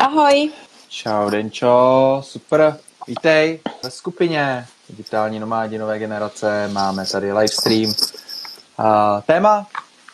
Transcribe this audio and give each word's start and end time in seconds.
Ahoj. 0.00 0.50
Čau 0.88 1.30
Denčo, 1.30 2.20
super, 2.24 2.76
vítej 3.06 3.60
ve 3.82 3.90
skupině 3.90 4.66
Digitální 4.88 5.38
nomádi 5.38 5.78
nové 5.78 5.98
generace, 5.98 6.68
máme 6.72 7.06
tady 7.06 7.32
livestream. 7.32 7.84
Uh, 7.84 9.20
téma, 9.26 9.66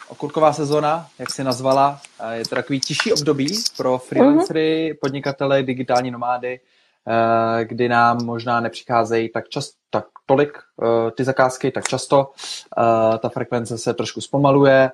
okurková 0.09 0.53
sezona, 0.53 1.07
jak 1.19 1.31
si 1.31 1.45
nazvala, 1.45 2.01
je 2.33 2.45
to 2.45 2.55
takový 2.55 2.81
tižší 2.81 3.13
období 3.13 3.63
pro 3.77 3.99
freelancery, 3.99 4.93
uh-huh. 4.93 4.99
podnikatele, 5.01 5.63
digitální 5.63 6.11
nomády, 6.11 6.61
uh, 7.07 7.65
kdy 7.65 7.89
nám 7.89 8.25
možná 8.25 8.61
nepřicházejí 8.61 9.29
tak 9.29 9.49
čas, 9.49 9.71
tak 9.91 10.05
tolik 10.27 10.59
uh, 10.77 11.11
ty 11.11 11.25
zakázky, 11.25 11.71
tak 11.71 11.89
často. 11.89 12.19
Uh, 12.19 13.19
ta 13.19 13.29
frekvence 13.29 13.79
se 13.79 13.95
trošku 13.95 14.21
zpomaluje, 14.21 14.91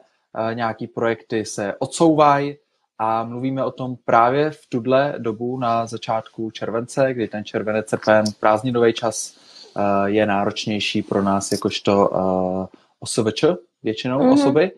nějaký 0.55 0.87
projekty 0.87 1.45
se 1.45 1.75
odsouvají, 1.79 2.57
a 3.03 3.25
mluvíme 3.25 3.65
o 3.65 3.71
tom 3.71 3.97
právě 4.05 4.51
v 4.51 4.67
tuhle 4.67 5.15
dobu 5.19 5.59
na 5.59 5.87
začátku 5.87 6.51
července, 6.51 7.15
kdy 7.15 7.29
ten 7.29 7.45
červenec, 7.45 7.89
srpen, 7.89 8.25
prázdninový 8.41 8.93
čas 8.93 9.37
uh, 9.77 10.05
je 10.05 10.27
náročnější 10.27 11.03
pro 11.03 11.23
nás 11.23 11.53
jakožto 11.53 12.09
uh, 12.09 12.67
OSVČ, 13.01 13.45
většinou 13.83 14.19
mm-hmm. 14.19 14.33
osoby. 14.33 14.73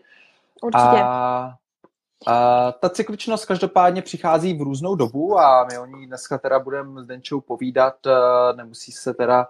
Určitě. 0.61 1.01
A, 1.03 1.53
a 2.27 2.71
ta 2.71 2.89
cykličnost 2.89 3.45
každopádně 3.45 4.01
přichází 4.01 4.53
v 4.53 4.61
různou 4.61 4.95
dobu 4.95 5.39
a 5.39 5.67
my 5.71 5.77
o 5.77 5.85
ní 5.85 6.07
dneska 6.07 6.37
teda 6.37 6.59
budeme 6.59 7.01
s 7.01 7.05
Denčou 7.05 7.41
povídat. 7.41 8.05
Uh, 8.05 8.57
nemusí 8.57 8.91
se 8.91 9.13
teda 9.13 9.47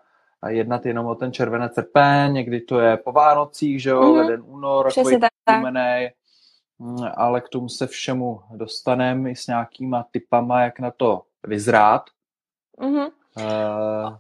jednat 0.48 0.86
jenom 0.86 1.06
o 1.06 1.16
ten 1.16 1.34
červenec, 1.34 1.74
srpen, 1.74 2.34
někdy 2.34 2.62
to 2.62 2.80
je 2.80 2.98
po 2.98 3.12
Vánocích, 3.12 3.82
že 3.82 3.90
jo, 3.90 4.02
mm-hmm. 4.02 4.18
leden, 4.18 4.44
únor, 4.46 4.88
Přesně 4.88 5.20
tak. 5.20 5.60
Umenej, 5.60 6.12
Mm, 6.25 6.25
ale 7.16 7.42
k 7.42 7.50
tomu 7.50 7.70
se 7.70 7.88
všemu 7.88 8.42
dostaneme 8.52 9.32
i 9.32 9.36
s 9.36 9.48
nějakýma 9.48 10.06
typama, 10.12 10.62
jak 10.62 10.80
na 10.80 10.92
to 10.92 11.22
vyzrát. 11.44 12.04
Mm-hmm. 12.80 13.12
Uh, 13.38 14.18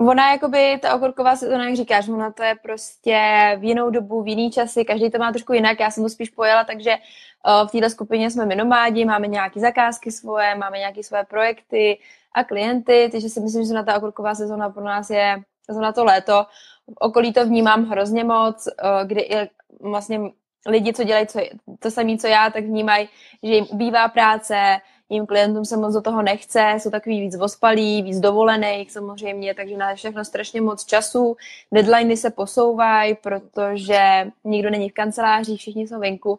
Ona 0.00 0.32
jakoby, 0.32 0.78
ta 0.82 0.94
okurková 0.94 1.36
sezóna, 1.36 1.64
jak 1.64 1.76
říkáš, 1.76 2.08
ona 2.08 2.30
to 2.30 2.42
je 2.42 2.54
prostě 2.62 3.18
v 3.60 3.64
jinou 3.64 3.90
dobu, 3.90 4.22
v 4.22 4.28
jiný 4.28 4.50
časy, 4.50 4.84
každý 4.84 5.10
to 5.10 5.18
má 5.18 5.32
trošku 5.32 5.52
jinak, 5.52 5.80
já 5.80 5.90
jsem 5.90 6.02
to 6.02 6.08
spíš 6.08 6.30
pojela, 6.30 6.64
takže 6.64 6.94
uh, 6.94 7.68
v 7.68 7.70
této 7.70 7.90
skupině 7.90 8.30
jsme 8.30 8.46
minomádi, 8.46 9.04
máme 9.04 9.26
nějaké 9.26 9.60
zakázky 9.60 10.10
svoje, 10.10 10.54
máme 10.54 10.78
nějaké 10.78 11.02
svoje 11.02 11.24
projekty 11.24 11.98
a 12.34 12.44
klienty, 12.44 13.08
takže 13.12 13.28
si 13.28 13.40
myslím, 13.40 13.64
že 13.64 13.74
na 13.74 13.82
ta 13.82 13.96
okurková 13.96 14.34
sezóna 14.34 14.70
pro 14.70 14.84
nás 14.84 15.10
je 15.10 15.42
na 15.80 15.92
to 15.92 16.04
léto. 16.04 16.46
V 16.86 16.94
okolí 16.98 17.32
to 17.32 17.44
vnímám 17.44 17.84
hrozně 17.84 18.24
moc, 18.24 18.66
uh, 18.66 19.06
kdy 19.06 19.20
i 19.20 19.50
vlastně 19.80 20.20
lidi, 20.66 20.92
co 20.92 21.04
dělají 21.04 21.26
co, 21.26 21.40
to 21.78 21.90
samé, 21.90 22.16
co 22.16 22.26
já, 22.26 22.50
tak 22.50 22.64
vnímají, 22.64 23.08
že 23.42 23.54
jim 23.54 23.66
ubývá 23.70 24.08
práce, 24.08 24.76
jim 25.08 25.26
klientům 25.26 25.64
se 25.64 25.76
moc 25.76 25.94
do 25.94 26.00
toho 26.00 26.22
nechce, 26.22 26.74
jsou 26.78 26.90
takový 26.90 27.20
víc 27.20 27.36
ospalí, 27.40 28.02
víc 28.02 28.20
dovolených 28.20 28.92
samozřejmě, 28.92 29.54
takže 29.54 29.76
na 29.76 29.94
všechno 29.94 30.24
strašně 30.24 30.60
moc 30.60 30.84
času. 30.84 31.36
Deadliny 31.72 32.16
se 32.16 32.30
posouvají, 32.30 33.14
protože 33.14 34.30
nikdo 34.44 34.70
není 34.70 34.88
v 34.90 34.94
kanceláři, 34.94 35.56
všichni 35.56 35.88
jsou 35.88 36.00
venku, 36.00 36.38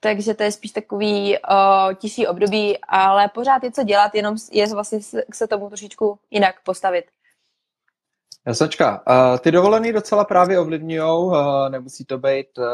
takže 0.00 0.34
to 0.34 0.42
je 0.42 0.52
spíš 0.52 0.70
takový 0.70 1.38
o, 1.38 1.94
tižší 1.94 2.26
období, 2.26 2.78
ale 2.88 3.28
pořád 3.28 3.64
je 3.64 3.72
co 3.72 3.82
dělat, 3.82 4.14
jenom 4.14 4.36
je 4.52 4.66
vlastně 4.66 4.98
se 5.34 5.46
tomu 5.46 5.68
trošičku 5.68 6.18
jinak 6.30 6.54
postavit. 6.64 7.04
Jasnočka, 8.46 9.02
uh, 9.08 9.38
ty 9.38 9.50
dovolený 9.50 9.92
docela 9.92 10.24
právě 10.24 10.58
ovlivňují, 10.58 11.00
uh, 11.00 11.34
nemusí 11.68 12.04
to 12.04 12.18
být, 12.18 12.58
uh, 12.58 12.64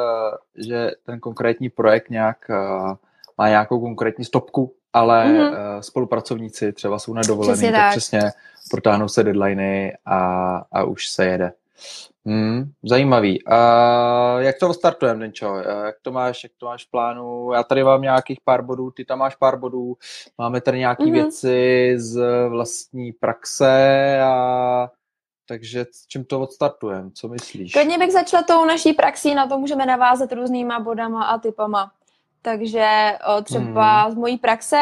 že 0.67 0.91
ten 1.07 1.21
konkrétní 1.21 1.69
projekt 1.69 2.11
nějak 2.11 2.37
uh, 2.49 2.95
má 3.39 3.49
nějakou 3.49 3.81
konkrétní 3.81 4.25
stopku, 4.25 4.75
ale 4.93 5.25
mm-hmm. 5.25 5.51
uh, 5.51 5.81
spolupracovníci 5.81 6.73
třeba 6.73 6.99
jsou 6.99 7.15
na 7.15 7.23
dovolený, 7.27 7.53
přesně 7.53 7.73
tak, 7.73 7.81
tak 7.81 7.91
přesně 7.91 8.21
protáhnou 8.71 9.09
se 9.09 9.23
deadliny 9.23 9.97
a, 10.07 10.19
a 10.73 10.85
už 10.85 11.09
se 11.09 11.27
jede. 11.27 11.53
Hmm, 12.27 12.73
zajímavý. 12.83 13.45
Uh, 13.45 14.39
jak 14.39 14.59
to 14.59 14.75
startujeme, 14.75 15.21
Denčo? 15.21 15.51
Uh, 15.51 15.59
jak 15.85 15.95
to 16.03 16.13
máš, 16.13 16.43
jak 16.43 16.53
to 16.59 16.67
máš 16.67 16.87
v 16.87 16.91
plánu? 16.91 17.53
Já 17.53 17.63
tady 17.63 17.85
mám 17.85 18.03
nějakých 18.03 18.39
pár 18.45 18.63
bodů, 18.63 18.91
ty 18.91 19.05
tam 19.05 19.19
máš 19.19 19.37
pár 19.37 19.59
bodů. 19.59 19.97
Máme 20.39 20.61
tady 20.61 20.79
nějaké 20.79 21.03
mm-hmm. 21.03 21.13
věci 21.13 21.95
z 21.97 22.21
vlastní 22.49 23.13
praxe 23.13 24.19
a 24.23 24.89
takže 25.51 25.87
s 25.93 26.07
čím 26.07 26.25
to 26.25 26.41
odstartujeme? 26.41 27.11
Co 27.11 27.29
myslíš? 27.29 27.73
Klidně 27.73 27.99
bych 27.99 28.13
začala 28.13 28.43
tou 28.43 28.65
naší 28.65 28.93
praxí, 28.93 29.35
na 29.35 29.47
to 29.47 29.59
můžeme 29.59 29.87
navázat 29.87 30.33
různýma 30.33 30.81
bodama 30.81 31.25
a 31.25 31.39
typama. 31.39 31.93
Takže 32.43 33.19
o, 33.37 33.43
třeba 33.43 34.03
hmm. 34.03 34.13
z 34.13 34.15
mojí 34.15 34.39
praxe, 34.39 34.79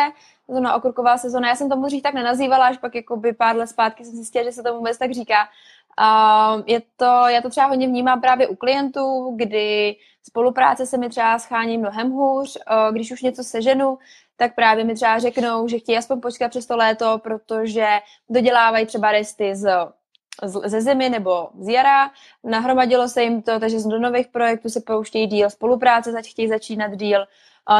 zóna 0.48 0.74
okurková 0.74 1.18
sezona, 1.18 1.48
já 1.48 1.56
jsem 1.56 1.68
tomu 1.68 1.86
dřív 1.86 2.02
tak 2.02 2.14
nenazývala, 2.14 2.66
až 2.66 2.78
pak 2.78 2.94
jakoby 2.94 3.32
pár 3.32 3.56
let 3.56 3.66
zpátky 3.66 4.04
jsem 4.04 4.14
zjistila, 4.14 4.44
že 4.44 4.52
se 4.52 4.62
tomu 4.62 4.78
vůbec 4.78 4.98
tak 4.98 5.10
říká. 5.12 5.48
A 5.98 6.56
je 6.66 6.82
to, 6.96 7.04
já 7.04 7.42
to 7.42 7.50
třeba 7.50 7.66
hodně 7.66 7.86
vnímám 7.86 8.20
právě 8.20 8.48
u 8.48 8.56
klientů, 8.56 9.32
kdy 9.36 9.96
spolupráce 10.22 10.86
se 10.86 10.98
mi 10.98 11.08
třeba 11.08 11.38
schání 11.38 11.78
mnohem 11.78 12.10
hůř, 12.10 12.58
když 12.92 13.12
už 13.12 13.22
něco 13.22 13.44
seženu, 13.44 13.98
tak 14.36 14.54
právě 14.54 14.84
mi 14.84 14.94
třeba 14.94 15.18
řeknou, 15.18 15.68
že 15.68 15.78
chtějí 15.78 15.98
aspoň 15.98 16.20
počkat 16.20 16.48
přes 16.48 16.66
to 16.66 16.76
léto, 16.76 17.18
protože 17.18 17.86
dodělávají 18.30 18.86
třeba 18.86 19.12
resty 19.12 19.56
z 19.56 19.88
ze 20.42 20.80
zimy 20.80 21.08
nebo 21.08 21.48
z 21.60 21.68
jara. 21.68 22.10
Nahromadilo 22.44 23.08
se 23.08 23.22
jim 23.22 23.42
to, 23.42 23.60
takže 23.60 23.78
do 23.86 23.98
nových 23.98 24.28
projektů 24.28 24.68
se 24.68 24.80
pouštějí 24.80 25.26
díl, 25.26 25.50
spolupráce 25.50 26.12
zač 26.12 26.30
chtějí 26.30 26.48
začínat 26.48 26.96
díl, 26.96 27.24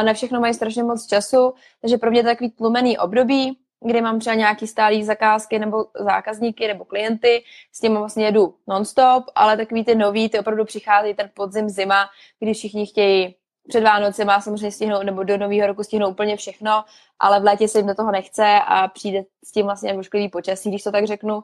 na 0.05 0.13
všechno 0.13 0.39
mají 0.39 0.53
strašně 0.53 0.83
moc 0.83 1.07
času, 1.07 1.53
takže 1.81 1.97
pro 1.97 2.11
mě 2.11 2.21
to 2.21 2.29
je 2.29 2.35
takový 2.35 2.51
tlumený 2.51 2.97
období, 2.97 3.57
kdy 3.85 4.01
mám 4.01 4.19
třeba 4.19 4.35
nějaký 4.35 4.67
stálý 4.67 5.03
zakázky 5.03 5.59
nebo 5.59 5.85
zákazníky 5.99 6.67
nebo 6.67 6.85
klienty, 6.85 7.43
s 7.71 7.79
tím 7.79 7.95
vlastně 7.95 8.25
jedu 8.25 8.55
nonstop, 8.67 9.23
ale 9.35 9.57
takový 9.57 9.85
ty 9.85 9.95
nový, 9.95 10.29
ty 10.29 10.39
opravdu 10.39 10.65
přichází 10.65 11.13
ten 11.13 11.29
podzim, 11.33 11.69
zima, 11.69 12.09
kdy 12.39 12.53
všichni 12.53 12.85
chtějí 12.85 13.35
před 13.69 13.83
Vánoci 13.83 14.25
má 14.25 14.41
samozřejmě 14.41 14.71
stihnout, 14.71 15.03
nebo 15.03 15.23
do 15.23 15.37
nového 15.37 15.67
roku 15.67 15.83
stihnout 15.83 16.11
úplně 16.11 16.37
všechno, 16.37 16.83
ale 17.19 17.39
v 17.39 17.43
létě 17.43 17.67
se 17.67 17.79
jim 17.79 17.87
do 17.87 17.95
toho 17.95 18.11
nechce 18.11 18.59
a 18.67 18.87
přijde 18.87 19.23
s 19.43 19.51
tím 19.51 19.65
vlastně 19.65 19.93
ošklivý 19.93 20.29
počasí, 20.29 20.69
když 20.69 20.83
to 20.83 20.91
tak 20.91 21.07
řeknu, 21.07 21.43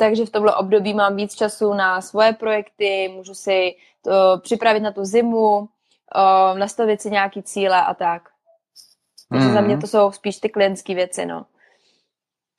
takže 0.00 0.26
v 0.26 0.30
tomhle 0.30 0.54
období 0.54 0.94
mám 0.94 1.16
víc 1.16 1.34
času 1.34 1.74
na 1.74 2.00
svoje 2.00 2.32
projekty, 2.32 3.12
můžu 3.14 3.34
si 3.34 3.76
to 4.04 4.40
připravit 4.42 4.80
na 4.80 4.92
tu 4.92 5.04
zimu, 5.04 5.68
nastavit 6.54 7.02
si 7.02 7.10
nějaký 7.10 7.42
cíle 7.42 7.84
a 7.84 7.94
tak. 7.94 8.28
Takže 9.28 9.46
mm. 9.46 9.54
za 9.54 9.60
mě 9.60 9.74
mhm. 9.74 9.80
to 9.80 9.86
jsou 9.86 10.12
spíš 10.12 10.36
ty 10.36 10.48
klientské 10.48 10.94
věci, 10.94 11.26
no. 11.26 11.46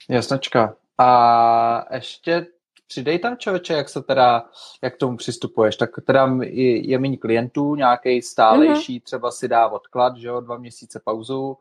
Jasnačka. 0.10 0.76
A 0.98 1.96
ještě 1.96 2.48
přidej 2.88 3.20
tam 3.20 3.38
člověče, 3.38 3.74
jak 3.74 3.90
se 3.90 4.02
teda, 4.02 4.46
jak 4.82 4.96
k 4.96 4.98
tomu 4.98 5.18
přistupuješ, 5.18 5.76
tak 5.76 5.90
teda 6.06 6.30
je, 6.42 6.90
je 6.90 7.00
méně 7.00 7.18
klientů, 7.18 7.76
nějaký 7.76 8.22
stálejší, 8.22 9.00
mm-hmm. 9.00 9.04
třeba 9.04 9.32
si 9.32 9.48
dá 9.48 9.68
odklad, 9.68 10.18
že 10.18 10.28
jo, 10.28 10.40
dva 10.40 10.58
měsíce 10.58 11.02
pauzu, 11.04 11.58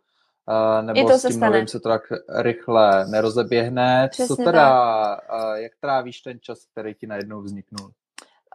Uh, 0.49 0.87
nebo 0.87 1.09
to 1.09 1.19
s 1.19 1.29
tím 1.29 1.41
novým 1.41 1.67
se 1.67 1.81
to 1.81 1.89
tak 1.89 2.03
rychle 2.39 3.07
nerozeběhne. 3.07 4.09
Přesně 4.11 4.37
Co 4.37 4.43
teda, 4.43 5.15
uh, 5.15 5.55
jak 5.55 5.73
trávíš 5.81 6.21
ten 6.21 6.39
čas, 6.41 6.59
který 6.73 6.95
ti 6.95 7.07
najednou 7.07 7.43
vzniknul? 7.43 7.91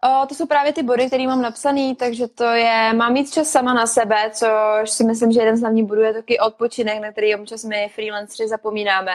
O, 0.03 0.25
to 0.25 0.35
jsou 0.35 0.45
právě 0.45 0.73
ty 0.73 0.83
body, 0.83 1.07
které 1.07 1.27
mám 1.27 1.41
napsaný, 1.41 1.95
takže 1.95 2.27
to 2.27 2.43
je, 2.43 2.93
mám 2.93 3.13
víc 3.13 3.33
čas 3.33 3.47
sama 3.47 3.73
na 3.73 3.87
sebe, 3.87 4.31
což 4.31 4.89
si 4.89 5.03
myslím, 5.03 5.31
že 5.31 5.39
jeden 5.39 5.57
z 5.57 5.61
hlavních 5.61 5.85
bodů 5.85 6.01
je 6.01 6.13
taky 6.13 6.39
odpočinek, 6.39 7.01
na 7.01 7.11
který 7.11 7.35
občas 7.35 7.63
my 7.63 7.89
freelanceri 7.95 8.49
zapomínáme, 8.49 9.11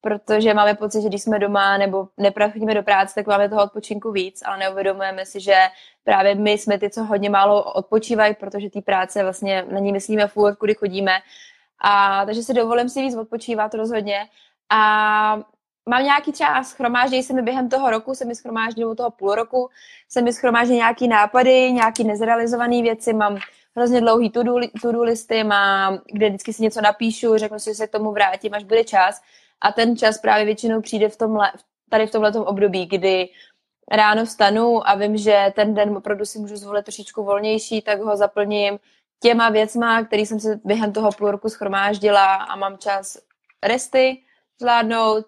protože 0.00 0.54
máme 0.54 0.74
pocit, 0.74 1.02
že 1.02 1.08
když 1.08 1.22
jsme 1.22 1.38
doma 1.38 1.78
nebo 1.78 2.08
neprachodíme 2.16 2.74
do 2.74 2.82
práce, 2.82 3.14
tak 3.14 3.26
máme 3.26 3.48
toho 3.48 3.64
odpočinku 3.64 4.12
víc, 4.12 4.42
ale 4.44 4.58
neuvědomujeme 4.58 5.26
si, 5.26 5.40
že 5.40 5.54
právě 6.04 6.34
my 6.34 6.52
jsme 6.52 6.78
ty, 6.78 6.90
co 6.90 7.04
hodně 7.04 7.30
málo 7.30 7.72
odpočívají, 7.72 8.34
protože 8.34 8.70
té 8.70 8.80
práce 8.80 9.22
vlastně 9.22 9.66
na 9.72 9.78
ní 9.78 9.92
myslíme 9.92 10.26
furt, 10.26 10.56
kudy 10.56 10.74
chodíme 10.74 11.12
a, 11.82 12.24
takže 12.26 12.42
si 12.42 12.54
dovolím 12.54 12.88
si 12.88 13.02
víc 13.02 13.16
odpočívat 13.16 13.74
rozhodně. 13.74 14.18
A 14.70 14.78
mám 15.88 16.02
nějaký 16.02 16.32
třeba 16.32 16.64
schromáždějí 16.64 17.22
se 17.22 17.32
mi 17.32 17.42
během 17.42 17.68
toho 17.68 17.90
roku, 17.90 18.14
se 18.14 18.24
mi 18.24 18.34
schromáždí 18.34 18.80
nebo 18.80 18.94
toho 18.94 19.10
půl 19.10 19.34
roku, 19.34 19.68
se 20.08 20.22
mi 20.22 20.32
schromáždí 20.32 20.74
nějaký 20.74 21.08
nápady, 21.08 21.72
nějaký 21.72 22.04
nezrealizované 22.04 22.82
věci, 22.82 23.12
mám 23.12 23.38
hrozně 23.76 24.00
dlouhý 24.00 24.30
to-do, 24.30 24.54
to-do 24.82 25.02
listy, 25.02 25.44
mám, 25.44 25.98
kde 26.12 26.28
vždycky 26.28 26.52
si 26.52 26.62
něco 26.62 26.80
napíšu, 26.80 27.38
řeknu 27.38 27.58
si, 27.58 27.70
že 27.70 27.74
se 27.74 27.86
k 27.86 27.90
tomu 27.90 28.12
vrátím, 28.12 28.54
až 28.54 28.64
bude 28.64 28.84
čas. 28.84 29.20
A 29.60 29.72
ten 29.72 29.96
čas 29.96 30.18
právě 30.18 30.44
většinou 30.44 30.80
přijde 30.80 31.08
v 31.08 31.16
tomhle, 31.16 31.52
tady 31.90 32.06
v 32.06 32.10
tomhle 32.10 32.32
období, 32.32 32.86
kdy 32.86 33.28
ráno 33.90 34.24
vstanu 34.24 34.88
a 34.88 34.94
vím, 34.94 35.16
že 35.16 35.52
ten 35.56 35.74
den 35.74 35.96
opravdu 35.96 36.24
si 36.24 36.38
můžu 36.38 36.56
zvolit 36.56 36.84
trošičku 36.84 37.24
volnější, 37.24 37.82
tak 37.82 38.00
ho 38.00 38.16
zaplním 38.16 38.78
těma 39.22 39.50
věcma, 39.50 40.04
který 40.04 40.26
jsem 40.26 40.40
se 40.40 40.60
během 40.64 40.92
toho 40.92 41.12
půl 41.12 41.30
roku 41.30 41.48
schromáždila 41.48 42.34
a 42.34 42.56
mám 42.56 42.78
čas 42.78 43.18
resty 43.62 44.22
zvládnout, 44.60 45.26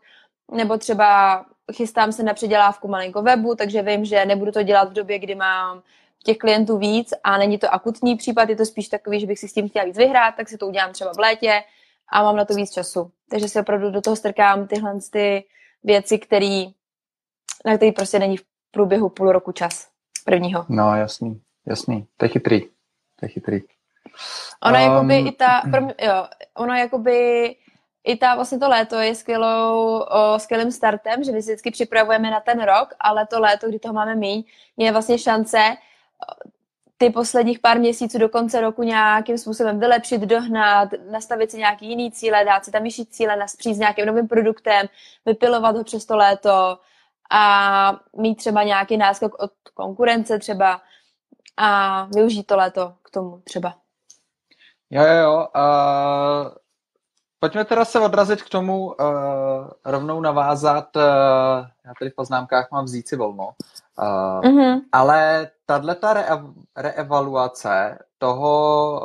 nebo 0.52 0.78
třeba 0.78 1.44
chystám 1.72 2.12
se 2.12 2.22
na 2.22 2.34
předělávku 2.34 2.88
malinko 2.88 3.22
webu, 3.22 3.54
takže 3.54 3.82
vím, 3.82 4.04
že 4.04 4.24
nebudu 4.24 4.52
to 4.52 4.62
dělat 4.62 4.90
v 4.90 4.92
době, 4.92 5.18
kdy 5.18 5.34
mám 5.34 5.82
těch 6.24 6.38
klientů 6.38 6.78
víc 6.78 7.14
a 7.24 7.38
není 7.38 7.58
to 7.58 7.74
akutní 7.74 8.16
případ, 8.16 8.48
je 8.48 8.56
to 8.56 8.66
spíš 8.66 8.88
takový, 8.88 9.20
že 9.20 9.26
bych 9.26 9.38
si 9.38 9.48
s 9.48 9.52
tím 9.52 9.68
chtěla 9.68 9.84
víc 9.84 9.96
vyhrát, 9.96 10.34
tak 10.36 10.48
si 10.48 10.58
to 10.58 10.66
udělám 10.66 10.92
třeba 10.92 11.12
v 11.12 11.18
létě 11.18 11.62
a 12.12 12.22
mám 12.22 12.36
na 12.36 12.44
to 12.44 12.54
víc 12.54 12.72
času. 12.72 13.10
takže 13.30 13.48
se 13.48 13.60
opravdu 13.60 13.90
do 13.90 14.00
toho 14.00 14.16
strkám 14.16 14.66
tyhle 14.66 14.98
ty 15.10 15.44
věci, 15.84 16.18
který, 16.18 16.74
na 17.66 17.76
který 17.76 17.92
prostě 17.92 18.18
není 18.18 18.36
v 18.36 18.44
průběhu 18.70 19.08
půl 19.08 19.32
roku 19.32 19.52
čas 19.52 19.88
prvního. 20.24 20.66
No, 20.68 20.96
jasný, 20.96 21.40
jasný, 21.66 22.06
to 22.16 22.24
je 22.24 22.28
chytrý, 22.28 22.60
to 23.16 23.22
je 23.22 23.28
chytrý. 23.28 23.60
Ona 24.64 24.78
um, 24.78 24.84
jakoby 24.84 25.18
i 25.18 25.32
ta, 25.32 25.62
pro 25.70 25.80
mě, 25.80 25.94
jo, 26.02 26.26
ona 26.54 26.78
jakoby 26.78 27.56
i 28.04 28.16
ta 28.16 28.34
vlastně 28.34 28.58
to 28.58 28.68
léto 28.68 28.96
je 28.96 29.14
skvělou, 29.14 29.98
o, 29.98 30.38
skvělým 30.38 30.72
startem, 30.72 31.24
že 31.24 31.32
my 31.32 31.42
si 31.42 31.50
vždycky 31.50 31.70
připravujeme 31.70 32.30
na 32.30 32.40
ten 32.40 32.62
rok, 32.62 32.88
ale 33.00 33.26
to 33.26 33.40
léto, 33.40 33.68
kdy 33.68 33.78
toho 33.78 33.94
máme 33.94 34.14
míň, 34.14 34.44
je 34.76 34.92
vlastně 34.92 35.18
šance 35.18 35.76
ty 36.96 37.10
posledních 37.10 37.58
pár 37.58 37.78
měsíců 37.78 38.18
do 38.18 38.28
konce 38.28 38.60
roku 38.60 38.82
nějakým 38.82 39.38
způsobem 39.38 39.80
vylepšit, 39.80 40.20
dohnat, 40.20 40.88
nastavit 41.10 41.50
si 41.50 41.58
nějaký 41.58 41.88
jiný 41.88 42.12
cíle, 42.12 42.44
dát 42.44 42.64
si 42.64 42.70
tam 42.70 42.82
vyšší 42.82 43.06
cíle, 43.06 43.36
přijít 43.58 43.74
s 43.74 43.78
nějakým 43.78 44.06
novým 44.06 44.28
produktem, 44.28 44.86
vypilovat 45.26 45.76
ho 45.76 45.84
přes 45.84 46.06
to 46.06 46.16
léto 46.16 46.78
a 47.30 48.00
mít 48.16 48.34
třeba 48.34 48.62
nějaký 48.62 48.96
náskok 48.96 49.42
od 49.42 49.52
konkurence 49.74 50.38
třeba 50.38 50.80
a 51.56 52.04
využít 52.04 52.46
to 52.46 52.56
léto 52.56 52.94
k 53.02 53.10
tomu 53.10 53.40
třeba. 53.44 53.74
Jo, 54.94 55.02
jo, 55.02 55.14
jo. 55.14 55.48
Uh, 55.56 56.52
pojďme 57.40 57.64
teda 57.64 57.84
se 57.84 58.00
odrazit 58.00 58.42
k 58.42 58.48
tomu, 58.48 58.86
uh, 58.86 58.94
rovnou 59.84 60.20
navázat. 60.20 60.96
Uh, 60.96 61.02
já 61.84 61.92
tady 61.98 62.10
v 62.10 62.14
poznámkách 62.14 62.68
mám 62.72 62.84
vzít 62.84 63.08
si 63.08 63.16
volno. 63.16 63.48
Uh, 63.98 64.04
mm-hmm. 64.40 64.80
Ale 64.92 65.50
tahle 65.66 65.94
ta 65.94 66.12
re- 66.12 66.26
reevaluace 66.76 67.98
toho 68.18 69.00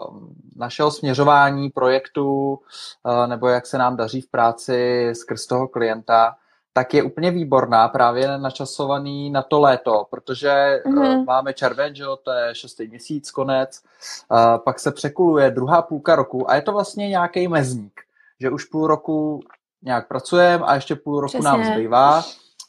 našeho 0.56 0.92
směřování 0.92 1.70
projektu, 1.70 2.60
uh, 3.04 3.28
nebo 3.28 3.48
jak 3.48 3.66
se 3.66 3.78
nám 3.78 3.98
daří 3.98 4.22
v 4.22 4.32
práci 4.32 5.12
skrz 5.16 5.48
toho 5.48 5.68
klienta, 5.68 6.36
tak 6.80 6.94
je 6.94 7.04
úplně 7.04 7.32
výborná, 7.32 7.88
právě 7.88 8.38
načasovaný 8.38 9.30
na 9.30 9.42
to 9.42 9.60
léto, 9.60 10.06
protože 10.10 10.82
mm-hmm. 10.86 11.26
máme 11.26 11.54
červen, 11.54 11.96
že 11.96 12.04
jo, 12.04 12.16
to 12.16 12.32
je 12.32 12.56
šestý 12.56 12.88
měsíc, 12.88 13.32
konec, 13.32 13.84
uh, 14.32 14.38
pak 14.58 14.80
se 14.80 14.92
překuluje 14.92 15.52
druhá 15.52 15.82
půlka 15.82 16.16
roku 16.16 16.52
a 16.52 16.56
je 16.56 16.62
to 16.62 16.72
vlastně 16.72 17.10
nějaký 17.10 17.48
mezník, 17.48 18.02
že 18.40 18.50
už 18.50 18.66
půl 18.66 18.88
roku 18.88 19.40
nějak 19.82 20.08
pracujeme 20.08 20.66
a 20.66 20.76
ještě 20.76 20.96
půl 20.96 21.20
roku 21.20 21.38
Přesně. 21.38 21.48
nám 21.48 21.64
zbývá. 21.66 22.24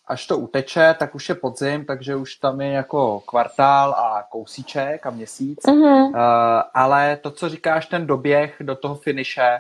Až 0.07 0.27
to 0.27 0.39
uteče, 0.39 0.95
tak 0.99 1.15
už 1.15 1.29
je 1.29 1.35
podzim, 1.35 1.85
takže 1.85 2.17
už 2.17 2.35
tam 2.35 2.61
je 2.61 2.71
jako 2.71 3.21
kvartál 3.21 3.91
a 3.91 4.27
kousíček 4.31 5.07
a 5.07 5.11
měsíc. 5.11 5.59
Mm-hmm. 5.65 6.09
Uh, 6.09 6.15
ale 6.75 7.17
to, 7.17 7.31
co 7.31 7.49
říkáš, 7.49 7.87
ten 7.87 8.07
doběh 8.07 8.57
do 8.61 8.77
toho 8.77 8.95
finiše, 8.95 9.59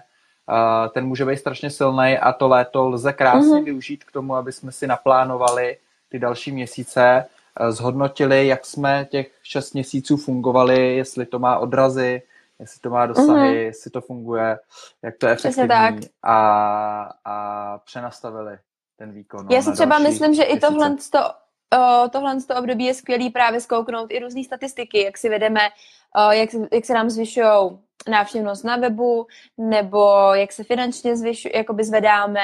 ten 0.89 1.07
může 1.07 1.25
být 1.25 1.37
strašně 1.37 1.71
silný 1.71 2.19
a 2.19 2.33
to 2.33 2.49
léto 2.49 2.89
lze 2.89 3.13
krásně 3.13 3.51
mm-hmm. 3.51 3.65
využít 3.65 4.05
k 4.05 4.13
tomu, 4.13 4.35
aby 4.35 4.53
jsme 4.53 4.73
si 4.73 4.87
naplánovali 4.87 5.77
ty 6.09 6.19
další 6.19 6.53
měsíce, 6.53 7.25
uh, 7.61 7.71
zhodnotili, 7.71 8.47
jak 8.47 8.67
jsme 8.67 9.07
těch 9.11 9.31
šest 9.43 9.73
měsíců 9.73 10.17
fungovali, 10.17 10.97
jestli 10.97 11.27
to 11.27 11.39
má 11.39 11.59
odrazy, 11.59 12.23
jestli 12.59 12.81
to 12.81 12.91
má 12.91 13.07
dosahy, 13.07 13.29
mm-hmm. 13.29 13.65
jestli 13.65 13.91
to 13.91 14.01
funguje, 14.01 14.59
jak 15.03 15.19
to 15.19 15.27
je 15.27 15.33
efektivní 15.33 16.09
a, 16.23 17.11
a 17.25 17.79
přenastavili 17.79 18.59
ten 18.97 19.13
výkon. 19.13 19.47
Já 19.51 19.63
si 19.63 19.73
třeba 19.73 19.99
myslím, 19.99 20.35
že 20.35 20.43
i 20.43 20.61
tohle 20.61 20.97
to, 21.13 21.19
uh, 21.19 22.09
tohle 22.09 22.43
to 22.43 22.57
období 22.57 22.85
je 22.85 22.95
skvělý 22.95 23.31
právě 23.31 23.61
zkouknout 23.61 24.11
i 24.11 24.19
různé 24.19 24.45
statistiky, 24.45 25.05
jak 25.05 25.19
si 25.19 25.29
vedeme, 25.29 25.61
uh, 26.17 26.31
jak, 26.33 26.51
jak 26.73 26.85
se 26.85 26.95
nám 26.95 27.11
zvyšují 27.11 27.79
návštěvnost 28.09 28.65
na 28.65 28.77
webu, 28.77 29.27
nebo 29.59 30.35
jak 30.35 30.53
se 30.53 30.65
finančně 30.65 31.17
zvyš, 31.17 31.49
jakoby 31.55 31.85
zvedáme, 31.85 32.41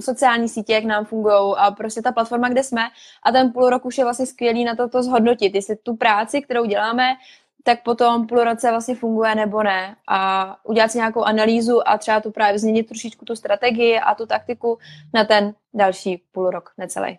sociální 0.00 0.48
sítě, 0.48 0.72
jak 0.72 0.84
nám 0.84 1.04
fungují 1.04 1.54
a 1.56 1.70
prostě 1.70 2.02
ta 2.02 2.12
platforma, 2.12 2.48
kde 2.48 2.62
jsme. 2.62 2.82
A 3.22 3.32
ten 3.32 3.52
půl 3.52 3.70
rok 3.70 3.84
už 3.84 3.98
je 3.98 4.04
vlastně 4.04 4.26
skvělý 4.26 4.64
na 4.64 4.76
to, 4.76 4.88
to 4.88 5.02
zhodnotit, 5.02 5.54
jestli 5.54 5.76
tu 5.76 5.96
práci, 5.96 6.42
kterou 6.42 6.64
děláme, 6.64 7.14
tak 7.62 7.82
potom 7.82 8.26
půl 8.26 8.44
roce 8.44 8.70
vlastně 8.70 8.94
funguje 8.94 9.34
nebo 9.34 9.62
ne. 9.62 9.96
A 10.08 10.56
udělat 10.64 10.90
si 10.90 10.98
nějakou 10.98 11.22
analýzu 11.22 11.88
a 11.88 11.98
třeba 11.98 12.20
tu 12.20 12.30
právě 12.30 12.58
změnit 12.58 12.82
trošičku 12.82 13.24
tu 13.24 13.36
strategii 13.36 13.98
a 13.98 14.14
tu 14.14 14.26
taktiku 14.26 14.78
na 15.14 15.24
ten 15.24 15.54
další 15.74 16.22
půl 16.32 16.50
rok, 16.50 16.70
necelý. 16.78 17.18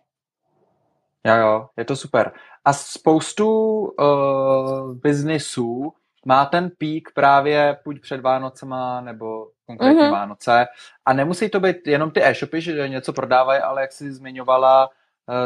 Jo, 1.25 1.35
jo, 1.35 1.67
je 1.77 1.85
to 1.85 1.95
super. 1.95 2.31
A 2.65 2.73
spoustu 2.73 3.79
uh, 3.81 4.93
biznisů 4.93 5.93
má 6.25 6.45
ten 6.45 6.69
pík 6.77 7.09
právě 7.13 7.77
buď 7.85 8.01
před 8.01 8.21
Vánocema 8.21 9.01
nebo 9.01 9.47
konkrétně 9.65 10.01
mm-hmm. 10.01 10.11
Vánoce. 10.11 10.65
A 11.05 11.13
nemusí 11.13 11.49
to 11.49 11.59
být 11.59 11.87
jenom 11.87 12.11
ty 12.11 12.23
e-shopy, 12.23 12.61
že 12.61 12.89
něco 12.89 13.13
prodávají, 13.13 13.61
ale 13.61 13.81
jak 13.81 13.91
jsi 13.91 14.11
zmiňovala, 14.11 14.87
uh, 14.87 14.93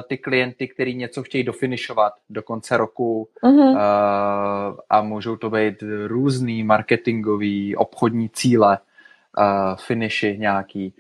ty 0.08 0.18
klienty, 0.18 0.68
kteří 0.68 0.96
něco 0.96 1.24
chtějí 1.24 1.44
dofinišovat 1.44 2.14
do 2.30 2.44
konce 2.44 2.78
roku 2.78 3.30
mm-hmm. 3.44 3.78
a 4.90 5.02
můžou 5.02 5.36
to 5.36 5.50
být 5.50 5.84
různý 6.08 6.64
marketingový, 6.64 7.76
obchodní 7.76 8.30
cíle, 8.30 8.80
uh, 9.38 9.76
finishy 9.76 10.38
nějaký. 10.40 10.96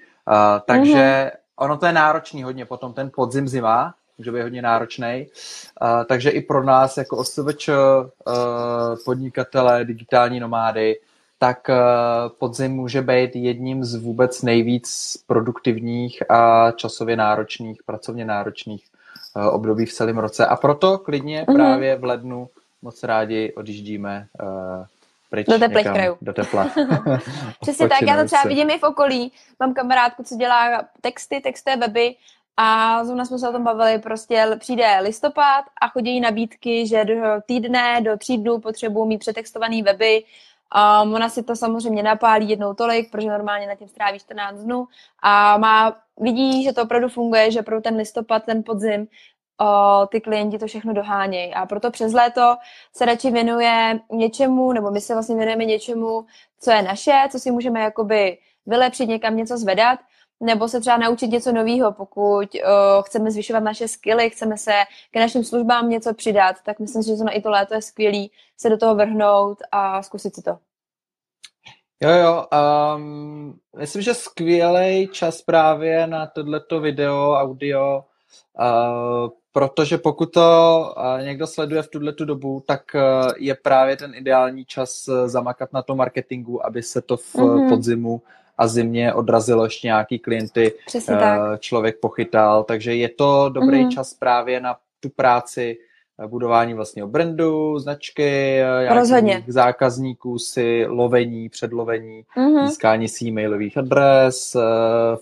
Takže 0.65 0.93
mm-hmm. 0.93 1.31
ono 1.55 1.77
to 1.77 1.85
je 1.85 1.91
náročný 1.91 2.43
hodně 2.43 2.65
potom 2.65 2.93
ten 2.93 3.11
podzim 3.15 3.47
zima, 3.47 3.95
může 4.17 4.31
být 4.31 4.41
hodně 4.41 4.61
náročný. 4.61 5.27
Uh, 5.81 6.03
takže 6.03 6.29
i 6.29 6.41
pro 6.41 6.63
nás 6.63 6.97
jako 6.97 7.17
OSVČ, 7.17 7.69
uh, 7.69 7.75
podnikatele, 9.05 9.85
digitální 9.85 10.39
nomády, 10.39 10.99
tak 11.37 11.69
uh, 11.69 11.75
podzim 12.39 12.71
může 12.71 13.01
být 13.01 13.35
jedním 13.35 13.83
z 13.83 13.95
vůbec 13.95 14.41
nejvíc 14.41 15.17
produktivních 15.27 16.31
a 16.31 16.71
časově 16.71 17.15
náročných, 17.15 17.83
pracovně 17.83 18.25
náročných 18.25 18.83
uh, 19.35 19.47
období 19.47 19.85
v 19.85 19.93
celém 19.93 20.17
roce. 20.17 20.45
A 20.45 20.55
proto 20.55 20.97
klidně 20.97 21.43
mm-hmm. 21.43 21.55
právě 21.55 21.95
v 21.95 22.03
lednu 22.03 22.49
moc 22.81 23.03
rádi 23.03 23.53
odjíždíme 23.55 24.27
uh, 24.41 24.85
pryč 25.29 25.47
do 25.47 25.59
teplých 25.59 25.87
krajů. 25.87 26.17
Do 26.21 26.33
tepla. 26.33 26.67
Přesně 27.61 27.89
tak, 27.89 28.01
já 28.01 28.17
to 28.17 28.25
třeba 28.25 28.43
vidím 28.43 28.69
i 28.69 28.79
v 28.79 28.83
okolí. 28.83 29.31
Mám 29.59 29.73
kamarádku, 29.73 30.23
co 30.23 30.35
dělá 30.35 30.83
texty, 31.01 31.41
textové 31.41 31.77
weby 31.77 32.15
a 32.57 33.03
zrovna 33.05 33.25
jsme 33.25 33.39
se 33.39 33.49
o 33.49 33.51
tom 33.51 33.63
bavili, 33.63 33.99
prostě 33.99 34.57
přijde 34.59 34.99
listopad 35.01 35.65
a 35.81 35.87
chodí 35.87 36.19
nabídky, 36.19 36.87
že 36.87 37.05
do 37.05 37.15
týdne, 37.45 38.01
do 38.01 38.17
tří 38.17 38.37
dnů 38.37 38.59
potřebují 38.59 39.07
mít 39.07 39.17
přetextované 39.17 39.83
weby. 39.83 40.23
Um, 41.03 41.13
ona 41.13 41.29
si 41.29 41.43
to 41.43 41.55
samozřejmě 41.55 42.03
napálí 42.03 42.49
jednou 42.49 42.73
tolik, 42.73 43.11
protože 43.11 43.27
normálně 43.27 43.67
na 43.67 43.75
tím 43.75 43.87
stráví 43.87 44.19
14 44.19 44.59
dnů 44.59 44.87
a 45.21 45.57
má, 45.57 45.97
vidí, 46.19 46.63
že 46.63 46.73
to 46.73 46.83
opravdu 46.83 47.09
funguje, 47.09 47.51
že 47.51 47.61
pro 47.61 47.81
ten 47.81 47.95
listopad, 47.95 48.43
ten 48.43 48.63
podzim, 48.63 49.07
o, 49.61 50.07
ty 50.07 50.21
klienti 50.21 50.59
to 50.59 50.67
všechno 50.67 50.93
dohánějí. 50.93 51.53
A 51.53 51.65
proto 51.65 51.91
přes 51.91 52.13
léto 52.13 52.55
se 52.93 53.05
radši 53.05 53.31
věnuje 53.31 53.99
něčemu, 54.11 54.71
nebo 54.73 54.91
my 54.91 55.01
se 55.01 55.13
vlastně 55.13 55.35
věnujeme 55.35 55.65
něčemu, 55.65 56.25
co 56.59 56.71
je 56.71 56.81
naše, 56.81 57.21
co 57.31 57.39
si 57.39 57.51
můžeme 57.51 57.79
jakoby 57.79 58.37
vylepšit, 58.65 59.05
někam 59.05 59.37
něco 59.37 59.57
zvedat, 59.57 59.99
nebo 60.39 60.67
se 60.67 60.79
třeba 60.79 60.97
naučit 60.97 61.27
něco 61.27 61.51
nového, 61.51 61.91
pokud 61.91 62.55
uh, 62.55 63.03
chceme 63.05 63.31
zvyšovat 63.31 63.59
naše 63.59 63.87
skilly, 63.87 64.29
chceme 64.29 64.57
se 64.57 64.71
k 65.11 65.15
našim 65.15 65.43
službám 65.43 65.89
něco 65.89 66.13
přidat, 66.13 66.55
tak 66.65 66.79
myslím 66.79 67.03
si, 67.03 67.09
že 67.09 67.15
to 67.15 67.23
na 67.23 67.31
i 67.31 67.41
to 67.41 67.49
léto 67.49 67.73
je 67.73 67.81
skvělý 67.81 68.31
se 68.57 68.69
do 68.69 68.77
toho 68.77 68.95
vrhnout 68.95 69.57
a 69.71 70.03
zkusit 70.03 70.35
si 70.35 70.41
to. 70.41 70.57
Jo, 72.03 72.09
jo, 72.09 72.45
um, 72.95 73.59
myslím, 73.77 74.01
že 74.01 74.13
skvělý 74.13 75.07
čas 75.07 75.41
právě 75.41 76.07
na 76.07 76.25
tohleto 76.25 76.79
video, 76.79 77.31
audio, 77.33 78.03
uh, 78.59 79.29
protože 79.51 79.97
pokud 79.97 80.33
to 80.33 80.79
uh, 80.97 81.25
někdo 81.25 81.47
sleduje 81.47 81.81
v 81.81 81.87
tuhle 81.87 82.13
tu 82.13 82.25
dobu, 82.25 82.63
tak 82.67 82.81
uh, 82.95 83.31
je 83.37 83.55
právě 83.55 83.97
ten 83.97 84.15
ideální 84.15 84.65
čas 84.65 85.09
zamakat 85.25 85.73
na 85.73 85.81
to 85.81 85.95
marketingu, 85.95 86.65
aby 86.65 86.83
se 86.83 87.01
to 87.01 87.17
v 87.17 87.35
mm-hmm. 87.35 87.69
podzimu 87.69 88.21
a 88.57 88.67
zimě 88.67 89.13
odrazilo 89.13 89.63
ještě 89.63 89.87
nějaký 89.87 90.19
klienty, 90.19 90.73
Přesně 90.85 91.15
tak. 91.15 91.61
člověk 91.61 91.99
pochytal, 91.99 92.63
takže 92.63 92.95
je 92.95 93.09
to 93.09 93.49
dobrý 93.49 93.85
mm-hmm. 93.85 93.93
čas 93.93 94.13
právě 94.13 94.59
na 94.59 94.75
tu 94.99 95.09
práci, 95.09 95.77
budování 96.27 96.73
vlastního 96.73 97.07
brandu, 97.07 97.79
značky, 97.79 98.61
Rozhodně. 98.89 99.43
zákazníků 99.47 100.39
si, 100.39 100.85
lovení, 100.87 101.49
předlovení, 101.49 102.23
mm-hmm. 102.37 102.67
získání 102.67 103.07
si 103.07 103.25
e-mailových 103.25 103.77
adres, 103.77 104.55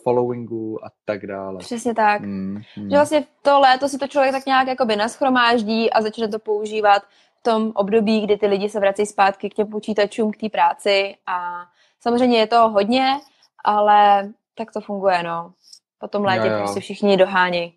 followingu 0.03 0.85
a 0.85 0.89
tak 1.05 1.27
dále. 1.27 1.59
Přesně 1.59 1.93
tak. 1.93 2.21
Mm, 2.21 2.61
mm. 2.77 2.89
Že 2.89 2.95
vlastně 2.95 3.23
to 3.41 3.59
léto 3.59 3.89
si 3.89 3.97
to 3.97 4.07
člověk 4.07 4.31
tak 4.31 4.45
nějak 4.45 4.67
jakoby 4.67 4.95
naschromáždí 4.95 5.91
a 5.91 6.01
začne 6.01 6.27
to 6.27 6.39
používat 6.39 7.03
v 7.39 7.43
tom 7.43 7.71
období, 7.75 8.21
kdy 8.21 8.37
ty 8.37 8.47
lidi 8.47 8.69
se 8.69 8.79
vrací 8.79 9.05
zpátky 9.05 9.49
k 9.49 9.53
těm 9.53 9.67
počítačům, 9.67 10.31
k 10.31 10.37
té 10.37 10.49
práci 10.49 11.15
a 11.27 11.65
Samozřejmě 12.01 12.37
je 12.37 12.47
to 12.47 12.69
hodně, 12.69 13.19
ale 13.65 14.29
tak 14.55 14.71
to 14.71 14.81
funguje, 14.81 15.23
no. 15.23 15.53
Po 15.99 16.07
tom 16.07 16.23
létě 16.23 16.47
jo, 16.47 16.53
jo. 16.53 16.59
prostě 16.59 16.79
všichni 16.79 17.17
dohánějí. 17.17 17.73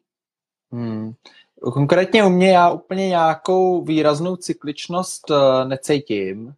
Hmm. 0.73 1.13
Konkrétně 1.73 2.25
u 2.25 2.29
mě 2.29 2.53
já 2.53 2.71
úplně 2.71 3.09
nějakou 3.09 3.85
výraznou 3.85 4.37
cykličnost 4.37 5.31
uh, 5.31 5.37
necítím, 5.65 6.55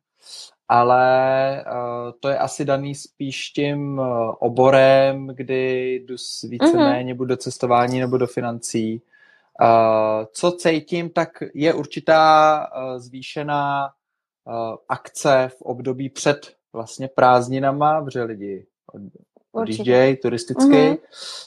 ale 0.68 1.64
uh, 1.66 2.12
to 2.20 2.28
je 2.28 2.38
asi 2.38 2.64
daný 2.64 2.94
spíš 2.94 3.50
tím 3.50 3.98
uh, 3.98 4.34
oborem, 4.38 5.26
kdy 5.26 5.94
jdu 5.94 6.16
víceméně 6.48 7.14
mm-hmm. 7.14 7.16
buď 7.16 7.28
do 7.28 7.36
cestování 7.36 8.00
nebo 8.00 8.18
do 8.18 8.26
financí. 8.26 9.02
Uh, 9.60 10.24
co 10.32 10.52
cítím, 10.52 11.10
tak 11.10 11.28
je 11.54 11.74
určitá 11.74 12.58
uh, 12.76 12.98
zvýšená 12.98 13.90
uh, 14.44 14.76
akce 14.88 15.50
v 15.58 15.62
období 15.62 16.08
před 16.08 16.55
vlastně 16.76 17.08
prázdninama, 17.08 18.02
protože 18.04 18.22
lidi 18.22 18.66
odjíždějí 19.52 20.16
turisticky 20.16 20.72
mm-hmm. 20.72 20.98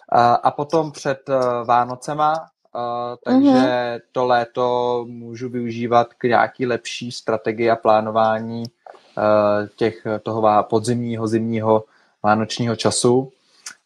a, 0.10 0.34
a 0.34 0.52
potom 0.52 0.92
před 0.92 1.30
uh, 1.30 1.36
Vánocema, 1.68 2.34
uh, 2.34 2.82
takže 3.24 3.50
mm-hmm. 3.50 4.00
to 4.12 4.26
léto 4.26 5.06
můžu 5.08 5.50
využívat 5.50 6.14
k 6.14 6.24
nějaký 6.24 6.66
lepší 6.66 7.12
strategii 7.12 7.70
a 7.70 7.76
plánování 7.76 8.64
uh, 8.64 9.68
těch 9.76 10.08
toho 10.24 10.64
podzimního, 10.64 11.28
zimního, 11.28 11.84
vánočního 12.24 12.76
času. 12.76 13.32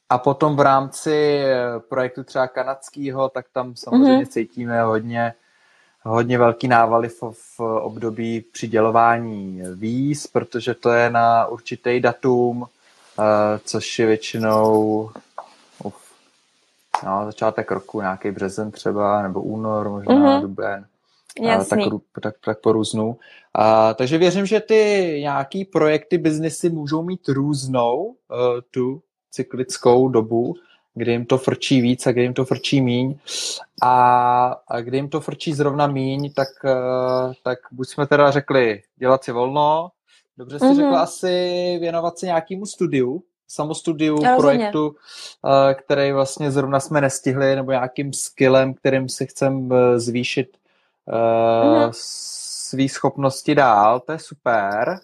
A 0.09 0.17
potom 0.17 0.55
v 0.55 0.59
rámci 0.59 1.43
projektu 1.89 2.23
třeba 2.23 2.47
kanadského, 2.47 3.29
tak 3.29 3.45
tam 3.53 3.75
samozřejmě 3.75 4.23
mm-hmm. 4.23 4.27
cítíme 4.27 4.83
hodně 4.83 5.33
hodně 6.03 6.37
velký 6.37 6.67
návaly 6.67 7.09
v, 7.09 7.21
v 7.31 7.59
období 7.59 8.41
přidělování 8.41 9.61
víz, 9.75 10.27
protože 10.27 10.73
to 10.73 10.89
je 10.91 11.09
na 11.09 11.45
určitý 11.45 11.99
datum, 11.99 12.61
uh, 12.61 12.67
což 13.65 13.99
je 13.99 14.05
většinou 14.05 15.09
uf, 15.83 15.95
no, 17.05 17.25
začátek 17.25 17.71
roku, 17.71 18.01
nějaký 18.01 18.31
březen 18.31 18.71
třeba, 18.71 19.21
nebo 19.21 19.41
únor, 19.41 19.89
možná 19.89 20.15
mm-hmm. 20.15 20.41
duben. 20.41 20.85
Uh, 21.39 21.63
tak, 21.63 21.79
tak, 22.21 22.35
tak 22.45 22.61
po 22.61 22.71
různu. 22.71 23.07
Uh, 23.07 23.15
takže 23.95 24.17
věřím, 24.17 24.45
že 24.45 24.59
ty 24.59 25.15
nějaký 25.19 25.65
projekty, 25.65 26.17
biznesy 26.17 26.69
můžou 26.69 27.03
mít 27.03 27.29
různou 27.29 28.03
uh, 28.03 28.15
tu 28.71 29.01
cyklickou 29.31 30.09
dobu, 30.09 30.55
kdy 30.95 31.11
jim 31.11 31.25
to 31.25 31.37
frčí 31.37 31.81
víc 31.81 32.07
a 32.07 32.11
kdy 32.11 32.21
jim 32.21 32.33
to 32.33 32.45
frčí 32.45 32.81
míň. 32.81 33.15
A, 33.81 34.55
a 34.67 34.81
kdy 34.81 34.97
jim 34.97 35.09
to 35.09 35.21
frčí 35.21 35.53
zrovna 35.53 35.87
míň, 35.87 36.33
tak, 36.33 36.47
eh, 36.65 37.33
tak 37.43 37.59
buď 37.71 37.87
jsme 37.87 38.07
teda 38.07 38.31
řekli 38.31 38.81
dělat 38.95 39.23
si 39.23 39.31
volno, 39.31 39.91
dobře 40.37 40.59
jsi 40.59 40.65
mm-hmm. 40.65 40.75
řekla 40.75 41.01
asi 41.01 41.27
věnovat 41.79 42.19
se 42.19 42.25
nějakému 42.25 42.65
studiu, 42.65 43.23
samostudiu, 43.47 44.23
Já 44.23 44.37
projektu, 44.37 44.95
eh, 45.45 45.73
který 45.73 46.11
vlastně 46.11 46.51
zrovna 46.51 46.79
jsme 46.79 47.01
nestihli, 47.01 47.55
nebo 47.55 47.71
nějakým 47.71 48.13
skillem, 48.13 48.73
kterým 48.73 49.09
si 49.09 49.27
chcem 49.27 49.69
eh, 49.73 49.99
zvýšit 49.99 50.57
mm-hmm. 51.07 51.89
svý 51.93 52.89
schopnosti 52.89 53.55
dál, 53.55 53.99
to 53.99 54.11
je 54.11 54.19
super. 54.19 54.99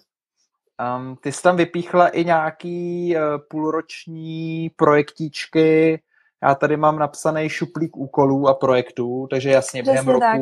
Um, 0.80 1.16
ty 1.16 1.32
jsi 1.32 1.42
tam 1.42 1.56
vypíchla 1.56 2.08
i 2.08 2.24
nějaký 2.24 3.14
uh, 3.16 3.22
půlroční 3.48 4.70
projektíčky. 4.76 6.00
Já 6.42 6.54
tady 6.54 6.76
mám 6.76 6.98
napsaný 6.98 7.48
šuplík 7.48 7.96
úkolů 7.96 8.48
a 8.48 8.54
projektů, 8.54 9.26
takže 9.30 9.50
jasně 9.50 9.82
během 9.82 10.08
roku 10.08 10.20
tak. 10.20 10.40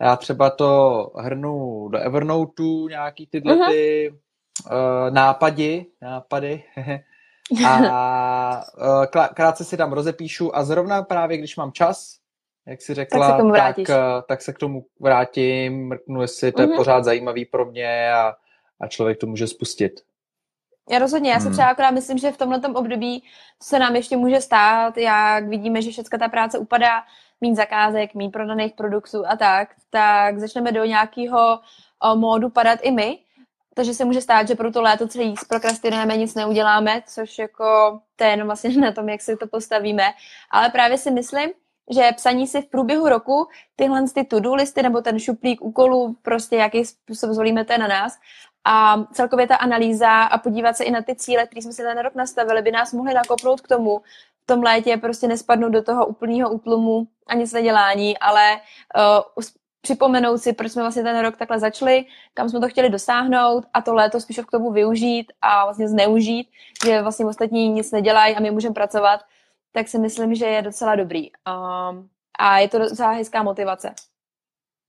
já 0.00 0.16
třeba 0.16 0.50
to 0.50 1.10
hrnu 1.16 1.88
do 1.88 1.98
Evernoteu, 1.98 2.88
nějaký 2.88 3.26
tyhle 3.26 3.54
uh-huh. 3.54 3.70
ty 3.70 4.10
uh, 4.66 5.14
nápady, 5.14 5.86
nápady. 6.02 6.62
a 7.68 8.64
uh, 8.78 9.26
krátce 9.34 9.64
si 9.64 9.76
tam 9.76 9.92
rozepíšu 9.92 10.56
a 10.56 10.64
zrovna 10.64 11.02
právě, 11.02 11.38
když 11.38 11.56
mám 11.56 11.72
čas, 11.72 12.16
jak 12.66 12.82
jsi 12.82 12.94
řekla, 12.94 13.52
tak 13.52 13.76
se, 13.76 13.86
tak, 13.86 14.26
tak 14.28 14.42
se 14.42 14.52
k 14.52 14.58
tomu 14.58 14.84
vrátím, 15.00 15.88
mrknu, 15.88 16.22
jestli 16.22 16.52
to 16.52 16.62
uh-huh. 16.62 16.70
je 16.70 16.76
pořád 16.76 17.04
zajímavý 17.04 17.44
pro 17.44 17.64
mě 17.64 18.12
a 18.12 18.34
a 18.82 18.88
člověk 18.88 19.18
to 19.18 19.26
může 19.26 19.46
spustit. 19.46 20.00
Já 20.90 20.98
rozhodně, 20.98 21.30
já 21.30 21.38
si 21.38 21.44
hmm. 21.44 21.52
třeba 21.52 21.68
akorát 21.68 21.90
myslím, 21.90 22.18
že 22.18 22.32
v 22.32 22.36
tomhle 22.36 22.60
období 22.74 23.24
se 23.62 23.78
nám 23.78 23.96
ještě 23.96 24.16
může 24.16 24.40
stát, 24.40 24.96
jak 24.96 25.48
vidíme, 25.48 25.82
že 25.82 25.90
všechna 25.90 26.18
ta 26.18 26.28
práce 26.28 26.58
upadá, 26.58 27.02
mít 27.40 27.56
zakázek, 27.56 28.14
mít 28.14 28.30
prodaných 28.30 28.72
produktů 28.72 29.26
a 29.26 29.36
tak, 29.36 29.68
tak 29.90 30.38
začneme 30.38 30.72
do 30.72 30.84
nějakého 30.84 31.60
módu 32.14 32.50
padat 32.50 32.78
i 32.82 32.90
my, 32.90 33.18
takže 33.74 33.94
se 33.94 34.04
může 34.04 34.20
stát, 34.20 34.48
že 34.48 34.54
pro 34.54 34.72
to 34.72 34.82
léto 34.82 35.08
celý 35.08 35.36
zprokrastinujeme, 35.36 36.16
nic 36.16 36.34
neuděláme, 36.34 37.02
což 37.06 37.38
jako 37.38 38.00
to 38.16 38.24
je 38.24 38.30
jenom 38.30 38.46
vlastně 38.46 38.70
na 38.80 38.92
tom, 38.92 39.08
jak 39.08 39.20
si 39.20 39.36
to 39.36 39.46
postavíme. 39.46 40.04
Ale 40.50 40.70
právě 40.70 40.98
si 40.98 41.10
myslím, 41.10 41.50
že 41.90 42.12
psaní 42.16 42.46
si 42.46 42.62
v 42.62 42.66
průběhu 42.66 43.08
roku 43.08 43.48
tyhle 43.76 44.04
ty 44.14 44.24
to-do 44.24 44.54
listy 44.54 44.82
nebo 44.82 45.00
ten 45.00 45.18
šuplík 45.18 45.62
úkolů, 45.62 46.16
prostě 46.22 46.56
jaký 46.56 46.84
způsob 46.84 47.30
zvolíme, 47.30 47.64
to 47.64 47.72
je 47.72 47.78
na 47.78 47.88
nás, 47.88 48.18
a 48.64 49.04
celkově 49.12 49.46
ta 49.46 49.56
analýza 49.56 50.22
a 50.22 50.38
podívat 50.38 50.76
se 50.76 50.84
i 50.84 50.90
na 50.90 51.02
ty 51.02 51.14
cíle, 51.14 51.46
které 51.46 51.62
jsme 51.62 51.72
si 51.72 51.82
ten 51.82 51.98
rok 51.98 52.14
nastavili, 52.14 52.62
by 52.62 52.70
nás 52.70 52.92
mohly 52.92 53.14
nakopnout 53.14 53.60
k 53.60 53.68
tomu, 53.68 54.02
v 54.42 54.46
tom 54.46 54.62
létě 54.62 54.96
prostě 54.96 55.28
nespadnout 55.28 55.72
do 55.72 55.82
toho 55.82 56.06
úplného 56.06 56.50
útlumu 56.50 57.08
a 57.26 57.34
nic 57.34 57.52
nedělání, 57.52 58.18
ale 58.18 58.60
uh, 59.36 59.44
připomenout 59.80 60.38
si, 60.38 60.52
proč 60.52 60.72
jsme 60.72 60.82
vlastně 60.82 61.02
ten 61.02 61.20
rok 61.20 61.36
takhle 61.36 61.58
začali, 61.58 62.04
kam 62.34 62.48
jsme 62.48 62.60
to 62.60 62.68
chtěli 62.68 62.90
dosáhnout 62.90 63.64
a 63.74 63.82
to 63.82 63.94
léto 63.94 64.20
spíš 64.20 64.38
k 64.38 64.50
tomu 64.50 64.72
využít 64.72 65.32
a 65.42 65.64
vlastně 65.64 65.88
zneužít, 65.88 66.50
že 66.84 67.02
vlastně 67.02 67.26
ostatní 67.26 67.68
nic 67.68 67.90
nedělají 67.92 68.36
a 68.36 68.40
my 68.40 68.50
můžeme 68.50 68.74
pracovat, 68.74 69.20
tak 69.72 69.88
si 69.88 69.98
myslím, 69.98 70.34
že 70.34 70.46
je 70.46 70.62
docela 70.62 70.94
dobrý. 70.94 71.30
Um, 71.32 72.08
a 72.38 72.58
je 72.58 72.68
to 72.68 72.78
docela 72.78 73.10
hezká 73.10 73.42
motivace. 73.42 73.94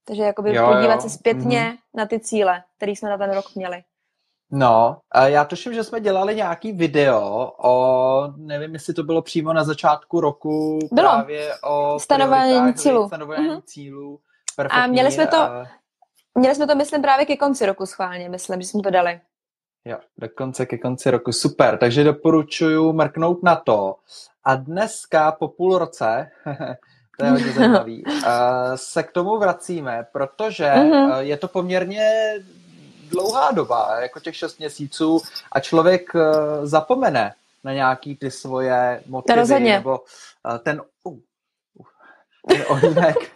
Takže 0.04 0.22
jakoby 0.22 0.54
jo, 0.54 0.66
podívat 0.66 0.94
jo. 0.94 1.00
se 1.00 1.10
zpětně 1.10 1.60
mm-hmm. 1.60 1.78
na 1.94 2.06
ty 2.06 2.20
cíle, 2.20 2.62
které 2.76 2.92
jsme 2.92 3.10
na 3.10 3.18
ten 3.18 3.30
rok 3.30 3.44
měli. 3.54 3.82
No, 4.50 4.98
já 5.24 5.44
tuším, 5.44 5.74
že 5.74 5.84
jsme 5.84 6.00
dělali 6.00 6.34
nějaký 6.34 6.72
video 6.72 7.52
o, 7.58 8.32
nevím, 8.36 8.74
jestli 8.74 8.94
to 8.94 9.02
bylo 9.02 9.22
přímo 9.22 9.52
na 9.52 9.64
začátku 9.64 10.20
roku, 10.20 10.78
bylo. 10.92 11.08
právě 11.08 11.54
o 11.64 11.98
stanování 11.98 12.74
cílů. 12.74 13.08
Mm-hmm. 13.08 13.62
cílů. 13.64 14.20
Perfektní. 14.56 14.82
A 14.82 14.86
měli 14.86 15.12
jsme 15.12 15.26
to, 15.26 15.36
a... 15.36 15.66
měli 16.34 16.54
jsme 16.54 16.66
to, 16.66 16.74
myslím, 16.74 17.02
právě 17.02 17.26
ke 17.26 17.36
konci 17.36 17.66
roku 17.66 17.86
schválně, 17.86 18.28
myslím, 18.28 18.62
že 18.62 18.68
jsme 18.68 18.82
to 18.82 18.90
dali. 18.90 19.20
Jo, 19.84 19.98
dokonce 20.18 20.66
ke 20.66 20.78
konci 20.78 21.10
roku. 21.10 21.32
Super, 21.32 21.78
takže 21.78 22.04
doporučuji 22.04 22.92
mrknout 22.92 23.42
na 23.42 23.56
to. 23.56 23.96
A 24.44 24.54
dneska 24.54 25.32
po 25.32 25.48
půl 25.48 25.78
roce 25.78 26.30
to 27.18 27.24
je 27.24 27.30
hodně 27.30 27.52
zajímavý. 27.52 28.04
Uh, 28.24 28.74
se 28.74 29.02
k 29.02 29.12
tomu 29.12 29.38
vracíme, 29.38 30.06
protože 30.12 30.64
uh-huh. 30.64 31.18
je 31.18 31.36
to 31.36 31.48
poměrně 31.48 32.34
dlouhá 33.10 33.50
doba, 33.50 34.00
jako 34.00 34.20
těch 34.20 34.36
šest 34.36 34.58
měsíců 34.58 35.20
a 35.52 35.60
člověk 35.60 36.14
uh, 36.14 36.20
zapomene 36.62 37.34
na 37.64 37.72
nějaký 37.72 38.16
ty 38.16 38.30
svoje 38.30 39.02
motivy, 39.06 39.60
nebo 39.60 39.98
uh, 39.98 40.58
ten, 40.58 40.82
uh, 41.04 41.18
ten 42.48 42.64
ohýnek, 42.68 43.16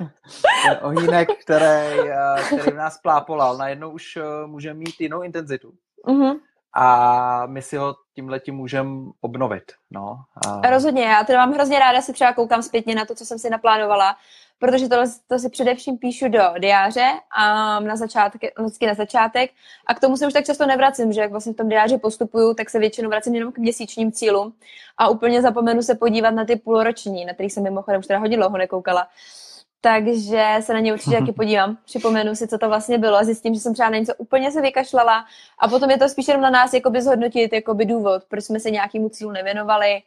ten 0.68 0.78
ohýnek, 0.82 1.28
který, 1.42 2.00
uh, 2.00 2.46
který 2.46 2.70
v 2.70 2.76
nás 2.76 2.98
plápolal, 2.98 3.56
najednou 3.56 3.90
už 3.90 4.16
uh, 4.16 4.46
může 4.46 4.74
mít 4.74 5.00
jinou 5.00 5.22
intenzitu. 5.22 5.72
Uh-huh 6.06 6.38
a 6.80 7.46
my 7.46 7.62
si 7.62 7.76
ho 7.76 7.94
tímhle 8.14 8.40
můžeme 8.50 8.90
obnovit. 9.20 9.62
No. 9.90 10.18
A... 10.46 10.70
Rozhodně, 10.70 11.04
já 11.04 11.24
teda 11.24 11.46
mám 11.46 11.54
hrozně 11.54 11.78
ráda, 11.78 12.02
si 12.02 12.12
třeba 12.12 12.32
koukám 12.32 12.62
zpětně 12.62 12.94
na 12.94 13.04
to, 13.04 13.14
co 13.14 13.24
jsem 13.24 13.38
si 13.38 13.50
naplánovala, 13.50 14.16
protože 14.58 14.88
to, 14.88 14.96
to 15.26 15.38
si 15.38 15.50
především 15.50 15.98
píšu 15.98 16.28
do 16.28 16.42
diáře 16.58 17.06
a 17.36 17.80
na 17.80 17.96
začátek, 17.96 18.40
vždycky 18.58 18.86
na 18.86 18.94
začátek 18.94 19.50
a 19.86 19.94
k 19.94 20.00
tomu 20.00 20.16
se 20.16 20.26
už 20.26 20.32
tak 20.32 20.44
často 20.44 20.66
nevracím, 20.66 21.12
že 21.12 21.20
jak 21.20 21.30
vlastně 21.30 21.52
v 21.52 21.56
tom 21.56 21.68
diáři 21.68 21.98
postupuju, 21.98 22.54
tak 22.54 22.70
se 22.70 22.78
většinou 22.78 23.08
vracím 23.08 23.34
jenom 23.34 23.52
k 23.52 23.58
měsíčním 23.58 24.12
cílům 24.12 24.52
a 24.98 25.08
úplně 25.08 25.42
zapomenu 25.42 25.82
se 25.82 25.94
podívat 25.94 26.30
na 26.30 26.44
ty 26.44 26.56
půlroční, 26.56 27.24
na 27.24 27.34
který 27.34 27.50
jsem 27.50 27.62
mimochodem 27.62 28.00
už 28.00 28.06
teda 28.06 28.18
hodně 28.18 28.36
dlouho 28.36 28.58
nekoukala. 28.58 29.04
Uh, 29.04 29.47
takže 29.80 30.56
se 30.60 30.74
na 30.74 30.80
ně 30.80 30.92
určitě 30.92 31.18
taky 31.18 31.32
podívám, 31.36 31.78
připomenu 31.84 32.34
si, 32.34 32.48
co 32.48 32.58
to 32.58 32.68
vlastně 32.68 32.98
bylo 32.98 33.16
a 33.16 33.24
zjistím, 33.24 33.54
že 33.54 33.60
jsem 33.60 33.74
třeba 33.74 33.90
na 33.90 33.98
něco 33.98 34.14
úplně 34.18 34.52
se 34.52 34.60
vykašlala 34.60 35.24
a 35.58 35.68
potom 35.68 35.90
je 35.90 35.98
to 35.98 36.08
spíš 36.08 36.28
jenom 36.28 36.42
na 36.42 36.50
nás 36.50 36.72
jakoby 36.72 37.02
zhodnotit 37.02 37.52
jakoby 37.52 37.84
důvod, 37.84 38.24
proč 38.28 38.44
jsme 38.44 38.60
se 38.60 38.70
nějakému 38.70 39.08
cílu 39.08 39.30
nevěnovali 39.30 40.02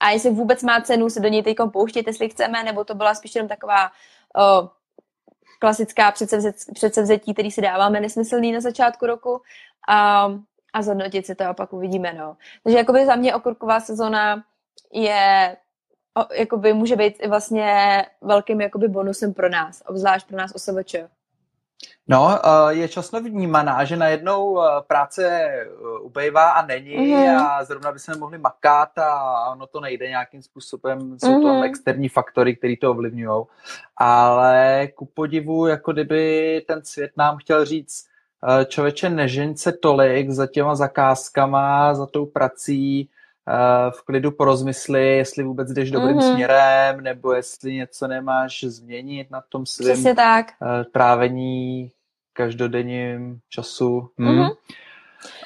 a 0.00 0.10
jestli 0.10 0.30
vůbec 0.30 0.62
má 0.62 0.80
cenu 0.80 1.10
se 1.10 1.20
do 1.20 1.28
něj 1.28 1.42
teď 1.42 1.56
pouštět, 1.72 2.06
jestli 2.06 2.28
chceme, 2.28 2.62
nebo 2.62 2.84
to 2.84 2.94
byla 2.94 3.14
spíš 3.14 3.34
jenom 3.34 3.48
taková 3.48 3.90
o, 4.36 4.70
klasická 5.58 6.12
předsevzetí, 6.72 7.34
který 7.34 7.50
si 7.50 7.60
dáváme 7.60 8.00
nesmyslný 8.00 8.52
na 8.52 8.60
začátku 8.60 9.06
roku 9.06 9.42
a, 9.88 10.28
a 10.72 10.82
zhodnotit 10.82 11.26
si 11.26 11.34
to 11.34 11.44
a 11.44 11.54
pak 11.54 11.72
uvidíme. 11.72 12.12
No. 12.12 12.36
Takže 12.64 12.78
jakoby 12.78 13.06
za 13.06 13.16
mě 13.16 13.34
okurková 13.34 13.80
sezona 13.80 14.44
je 14.92 15.56
jakoby 16.32 16.72
může 16.72 16.96
být 16.96 17.26
vlastně 17.26 18.04
velkým 18.20 18.60
jakoby 18.60 18.88
bonusem 18.88 19.34
pro 19.34 19.48
nás, 19.48 19.82
obzvlášť 19.86 20.28
pro 20.28 20.36
nás 20.36 20.54
OSVČ. 20.54 20.96
No, 22.08 22.38
je 22.68 22.88
často 22.88 23.20
vnímaná, 23.20 23.84
že 23.84 23.96
najednou 23.96 24.60
práce 24.86 25.26
e, 25.28 25.66
ubejvá 26.02 26.50
a 26.50 26.66
není 26.66 26.96
mm-hmm. 26.96 27.46
a 27.46 27.64
zrovna 27.64 27.92
by 27.92 27.98
se 27.98 28.16
mohli 28.16 28.38
makat 28.38 28.98
a 28.98 29.50
ono 29.50 29.66
to 29.66 29.80
nejde 29.80 30.08
nějakým 30.08 30.42
způsobem, 30.42 31.18
jsou 31.18 31.26
mm-hmm. 31.26 31.60
to 31.60 31.62
externí 31.62 32.08
faktory, 32.08 32.56
které 32.56 32.74
to 32.80 32.90
ovlivňují. 32.90 33.44
Ale 33.96 34.88
ku 34.94 35.06
podivu, 35.06 35.66
jako 35.66 35.92
kdyby 35.92 36.64
ten 36.66 36.84
svět 36.84 37.10
nám 37.16 37.36
chtěl 37.36 37.64
říct, 37.64 38.08
člověče 38.66 39.10
nežeň 39.10 39.56
se 39.56 39.72
tolik 39.72 40.30
za 40.30 40.46
těma 40.46 40.74
zakázkama, 40.74 41.94
za 41.94 42.06
tou 42.06 42.26
prací, 42.26 43.10
v 43.90 44.02
klidu 44.02 44.30
porozmysli, 44.32 45.16
jestli 45.16 45.44
vůbec 45.44 45.72
jdeš 45.72 45.90
dobrým 45.90 46.16
mm-hmm. 46.16 46.32
směrem, 46.32 47.00
nebo 47.00 47.32
jestli 47.32 47.74
něco 47.74 48.06
nemáš 48.06 48.64
změnit 48.64 49.30
na 49.30 49.42
tom 49.48 49.66
svém 49.66 50.16
tak. 50.16 50.46
Uh, 50.62 50.68
trávení 50.92 51.92
každodenním 52.32 53.38
času. 53.48 54.10
Hmm. 54.18 54.28
Mm-hmm. 54.28 54.50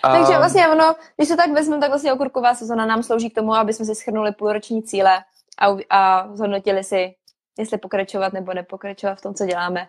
A... 0.02 0.12
Takže 0.12 0.36
vlastně 0.38 0.68
ono, 0.68 0.94
když 1.16 1.28
se 1.28 1.36
tak 1.36 1.50
vezmu, 1.50 1.80
tak 1.80 1.88
vlastně 1.88 2.12
okurková 2.12 2.54
sezona 2.54 2.86
nám 2.86 3.02
slouží 3.02 3.30
k 3.30 3.34
tomu, 3.34 3.54
aby 3.54 3.72
jsme 3.72 3.84
si 3.84 3.94
schrnuli 3.94 4.32
půlroční 4.32 4.82
cíle 4.82 5.24
a, 5.58 5.76
a 5.90 6.28
zhodnotili 6.36 6.84
si, 6.84 7.14
jestli 7.58 7.78
pokračovat 7.78 8.32
nebo 8.32 8.54
nepokračovat 8.54 9.18
v 9.18 9.22
tom, 9.22 9.34
co 9.34 9.46
děláme. 9.46 9.88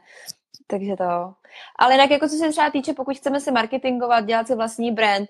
Takže 0.68 0.96
to. 0.96 1.34
Ale 1.80 1.94
jinak, 1.94 2.12
jako 2.12 2.28
co 2.28 2.36
se 2.36 2.50
třeba 2.50 2.70
týče, 2.70 2.94
pokud 2.94 3.18
chceme 3.18 3.40
si 3.40 3.52
marketingovat, 3.52 4.26
dělat 4.26 4.48
si 4.48 4.56
vlastní 4.56 4.92
brand, 4.92 5.30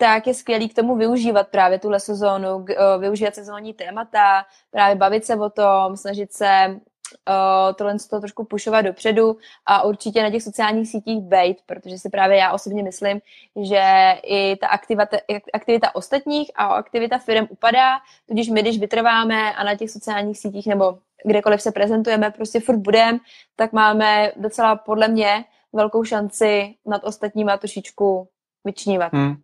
tak 0.00 0.26
je 0.26 0.34
skvělý 0.34 0.68
k 0.68 0.74
tomu 0.74 0.96
využívat 0.96 1.48
právě 1.48 1.78
tuhle 1.78 2.00
sezónu, 2.00 2.64
využívat 2.98 3.34
sezónní 3.34 3.74
témata, 3.74 4.44
právě 4.70 4.96
bavit 4.96 5.24
se 5.24 5.36
o 5.36 5.50
tom, 5.50 5.96
snažit 5.96 6.32
se 6.32 6.66
uh, 6.68 7.74
tohle 7.76 7.96
to 8.10 8.20
trošku 8.20 8.44
pušovat 8.44 8.84
dopředu 8.84 9.36
a 9.66 9.82
určitě 9.82 10.22
na 10.22 10.30
těch 10.30 10.42
sociálních 10.42 10.88
sítích 10.88 11.20
bejt, 11.20 11.58
protože 11.66 11.98
si 11.98 12.10
právě 12.10 12.36
já 12.36 12.52
osobně 12.52 12.82
myslím, 12.82 13.20
že 13.62 13.82
i 14.22 14.56
ta 14.56 14.66
aktivita, 14.66 15.16
aktivita 15.52 15.94
ostatních 15.94 16.50
a 16.54 16.64
aktivita 16.64 17.18
firm 17.18 17.46
upadá, 17.50 17.98
tudíž 18.28 18.48
my, 18.48 18.62
když 18.62 18.80
vytrváme 18.80 19.54
a 19.54 19.64
na 19.64 19.74
těch 19.74 19.90
sociálních 19.90 20.38
sítích 20.38 20.66
nebo 20.66 20.98
kdekoliv 21.24 21.62
se 21.62 21.72
prezentujeme, 21.72 22.30
prostě 22.30 22.60
furt 22.60 22.78
budem, 22.78 23.18
tak 23.56 23.72
máme 23.72 24.32
docela 24.36 24.76
podle 24.76 25.08
mě 25.08 25.44
velkou 25.72 26.04
šanci 26.04 26.74
nad 26.86 27.04
ostatníma 27.04 27.56
trošičku 27.56 28.28
vyčnívat. 28.64 29.12
Hmm. 29.12 29.36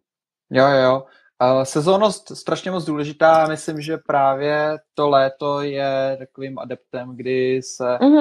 Jo, 0.51 0.69
jo. 0.69 1.05
Uh, 1.43 1.63
sezónnost 1.63 2.37
strašně 2.37 2.71
moc 2.71 2.85
důležitá. 2.85 3.47
Myslím, 3.47 3.81
že 3.81 3.99
právě 3.99 4.79
to 4.95 5.09
léto 5.09 5.61
je 5.61 6.17
takovým 6.19 6.59
adeptem, 6.59 7.17
kdy 7.17 7.61
se 7.63 7.99
uh, 8.01 8.19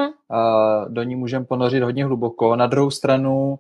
do 0.88 1.04
ní 1.04 1.16
můžeme 1.16 1.46
ponořit 1.46 1.84
hodně 1.84 2.06
hluboko. 2.06 2.56
Na 2.56 2.68
druhou 2.68 2.92
stranu 2.92 3.60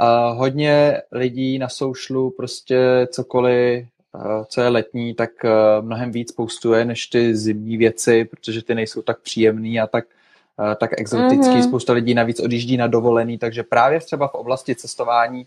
uh, 0.00 0.38
hodně 0.38 1.02
lidí 1.12 1.58
na 1.58 1.68
soušlu 1.68 2.30
prostě 2.30 3.08
cokoliv, 3.10 3.86
uh, 4.14 4.44
co 4.44 4.60
je 4.60 4.68
letní, 4.68 5.14
tak 5.14 5.30
uh, 5.44 5.50
mnohem 5.84 6.10
víc 6.10 6.32
postuje 6.32 6.84
než 6.84 7.06
ty 7.06 7.36
zimní 7.36 7.76
věci, 7.76 8.24
protože 8.24 8.62
ty 8.62 8.74
nejsou 8.74 9.02
tak 9.02 9.20
příjemný 9.20 9.80
a 9.80 9.86
tak 9.86 10.04
tak 10.80 11.00
exotický. 11.00 11.54
Uh-huh. 11.54 11.68
Spousta 11.68 11.92
lidí 11.92 12.14
navíc 12.14 12.40
odjíždí 12.40 12.76
na 12.76 12.86
dovolený, 12.86 13.38
takže 13.38 13.62
právě 13.62 14.00
třeba 14.00 14.28
v 14.28 14.34
oblasti 14.34 14.74
cestování 14.74 15.46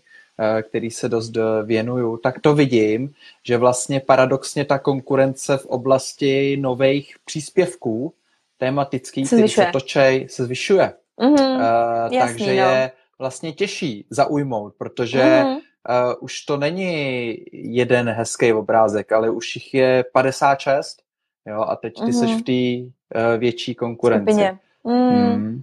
který 0.62 0.90
se 0.90 1.08
dost 1.08 1.36
eh, 1.36 1.42
věnuju, 1.62 2.16
tak 2.16 2.40
to 2.40 2.54
vidím, 2.54 3.12
že 3.42 3.56
vlastně 3.56 4.00
paradoxně 4.00 4.64
ta 4.64 4.78
konkurence 4.78 5.56
v 5.56 5.66
oblasti 5.66 6.56
nových 6.56 7.14
příspěvků 7.24 8.14
tematických, 8.58 9.26
který 9.26 9.48
se 9.48 9.66
točej, 9.72 10.28
se 10.28 10.44
zvyšuje. 10.44 10.92
Mm-hmm. 11.18 11.56
Uh, 11.56 12.12
Jasný, 12.12 12.18
takže 12.18 12.46
no. 12.46 12.52
je 12.52 12.92
vlastně 13.18 13.52
těžší 13.52 14.06
zaujmout, 14.10 14.74
protože 14.78 15.22
mm-hmm. 15.22 15.54
uh, 15.54 16.14
už 16.20 16.40
to 16.40 16.56
není 16.56 17.36
jeden 17.52 18.08
hezký 18.08 18.52
obrázek, 18.52 19.12
ale 19.12 19.30
už 19.30 19.56
jich 19.56 19.74
je 19.74 20.04
56, 20.12 21.02
jo, 21.46 21.60
a 21.60 21.76
teď 21.76 21.94
ty 21.94 22.00
mm-hmm. 22.00 22.20
seš 22.20 22.30
v 22.30 22.42
té 22.42 22.92
uh, 23.20 23.38
větší 23.38 23.74
konkurenci. 23.74 24.32
Skupině. 24.32 24.58
Mm. 24.84 25.36
Mm. 25.36 25.62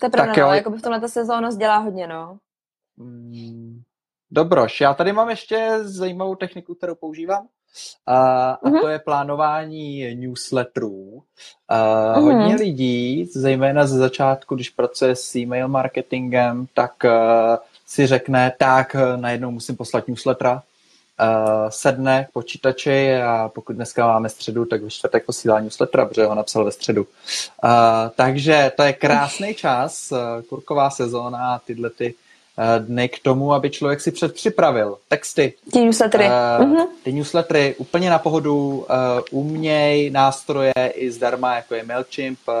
To 0.00 0.06
je 0.06 0.10
pravda, 0.10 0.34
tak, 0.34 0.44
no, 0.44 0.54
jako 0.54 0.70
by 0.70 0.78
v 0.78 0.82
tomhle 0.82 1.00
ta 1.00 1.08
sezónnost 1.08 1.58
dělá 1.58 1.76
hodně, 1.76 2.06
no. 2.06 2.38
Mm, 2.96 3.82
dobroš, 4.30 4.80
já 4.80 4.94
tady 4.94 5.12
mám 5.12 5.30
ještě 5.30 5.78
zajímavou 5.82 6.34
techniku, 6.34 6.74
kterou 6.74 6.94
používám. 6.94 7.46
A, 8.06 8.50
a 8.50 8.62
uh-huh. 8.62 8.80
to 8.80 8.88
je 8.88 8.98
plánování 8.98 10.14
newsletterů. 10.14 10.92
Uh, 10.92 11.22
uh-huh. 11.70 12.20
Hodně 12.20 12.56
lidí, 12.56 13.24
zejména 13.24 13.86
ze 13.86 13.98
začátku, 13.98 14.54
když 14.54 14.70
pracuje 14.70 15.16
s 15.16 15.36
e-mail 15.36 15.68
marketingem, 15.68 16.66
tak 16.74 16.92
uh, 17.04 17.10
si 17.86 18.06
řekne, 18.06 18.52
tak 18.58 18.96
najednou 19.16 19.50
musím 19.50 19.76
poslat 19.76 20.08
newslettera, 20.08 20.52
uh, 20.54 21.68
sedne 21.68 22.24
k 22.24 22.32
počítači 22.32 23.16
a 23.16 23.50
pokud 23.54 23.72
dneska 23.72 24.06
máme 24.06 24.28
středu, 24.28 24.64
tak 24.64 24.82
ve 24.82 24.90
čtvrtek 24.90 25.26
posílá 25.26 25.60
newslettera, 25.60 26.06
protože 26.06 26.24
ho 26.24 26.34
napsal 26.34 26.64
ve 26.64 26.72
středu. 26.72 27.02
Uh, 27.02 27.70
takže 28.14 28.72
to 28.76 28.82
je 28.82 28.92
krásný 28.92 29.54
čas, 29.54 30.12
uh, 30.12 30.18
kurková 30.48 30.90
sezóna, 30.90 31.58
tyhle 31.58 31.90
ty 31.90 32.14
dny 32.78 33.08
k 33.08 33.18
tomu, 33.18 33.52
aby 33.52 33.70
člověk 33.70 34.00
si 34.00 34.12
předpřipravil 34.12 34.98
texty. 35.08 35.54
Ty 35.72 35.84
newslettery. 35.84 36.24
Uh, 36.24 36.30
uh-huh. 36.66 36.86
Ty 37.02 37.12
newslettery 37.12 37.74
úplně 37.78 38.10
na 38.10 38.18
pohodu, 38.18 38.68
uh, 38.68 38.84
uměj 39.30 40.10
nástroje 40.10 40.72
i 40.94 41.10
zdarma, 41.10 41.54
jako 41.54 41.74
je 41.74 41.84
MailChimp, 41.84 42.38
uh, 42.48 42.54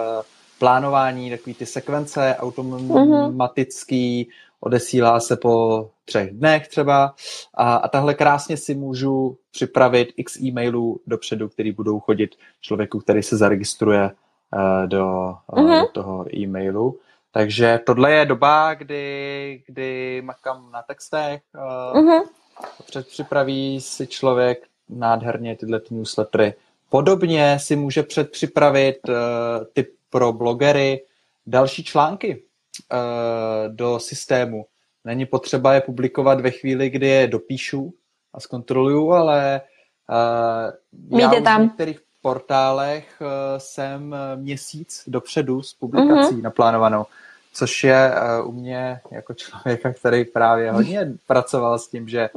plánování, 0.58 1.30
takový 1.30 1.54
ty 1.54 1.66
sekvence 1.66 2.36
automatický, 2.38 4.24
uh-huh. 4.24 4.32
odesílá 4.60 5.20
se 5.20 5.36
po 5.36 5.88
třech 6.04 6.30
dnech 6.30 6.68
třeba 6.68 7.14
a, 7.54 7.74
a 7.74 7.88
tahle 7.88 8.14
krásně 8.14 8.56
si 8.56 8.74
můžu 8.74 9.36
připravit 9.52 10.12
x 10.16 10.40
e-mailů 10.40 11.00
dopředu, 11.06 11.48
který 11.48 11.72
budou 11.72 12.00
chodit 12.00 12.30
člověku, 12.60 13.00
který 13.00 13.22
se 13.22 13.36
zaregistruje 13.36 14.04
uh, 14.04 14.86
do, 14.86 15.34
uh, 15.52 15.80
do 15.80 15.86
toho 15.92 16.36
e-mailu. 16.36 16.98
Takže 17.36 17.80
tohle 17.86 18.12
je 18.12 18.26
doba, 18.26 18.74
kdy, 18.74 19.62
kdy 19.66 20.22
makám 20.24 20.70
na 20.72 20.82
textech, 20.82 21.42
uh-huh. 21.94 22.22
předpřipraví 22.86 23.80
si 23.80 24.06
člověk 24.06 24.66
nádherně 24.88 25.56
tyhle 25.56 25.80
ty 25.80 25.94
newslettery. 25.94 26.54
Podobně 26.88 27.58
si 27.60 27.76
může 27.76 28.02
předpřipravit 28.02 28.96
uh, 29.08 29.14
typ 29.72 29.94
pro 30.10 30.32
blogery 30.32 31.04
další 31.46 31.84
články 31.84 32.42
uh, 32.92 32.98
do 33.74 33.98
systému. 33.98 34.66
Není 35.04 35.26
potřeba 35.26 35.74
je 35.74 35.80
publikovat 35.80 36.40
ve 36.40 36.50
chvíli, 36.50 36.90
kdy 36.90 37.06
je 37.06 37.26
dopíšu 37.26 37.94
a 38.34 38.40
zkontroluju, 38.40 39.12
ale 39.12 39.60
uh, 41.10 41.20
já 41.20 41.40
tam. 41.40 41.60
v 41.60 41.64
některých 41.64 42.00
portálech 42.22 43.20
uh, 43.20 43.26
jsem 43.58 44.16
měsíc 44.36 45.04
dopředu 45.06 45.62
s 45.62 45.74
publikací 45.74 46.34
uh-huh. 46.34 46.42
naplánovanou 46.42 47.06
což 47.56 47.84
je 47.84 48.12
uh, 48.40 48.48
u 48.48 48.52
mě 48.52 49.00
jako 49.10 49.34
člověka, 49.34 49.92
který 49.92 50.24
právě 50.24 50.72
hodně 50.72 51.08
pracoval 51.26 51.78
s 51.78 51.88
tím, 51.88 52.08
že 52.08 52.28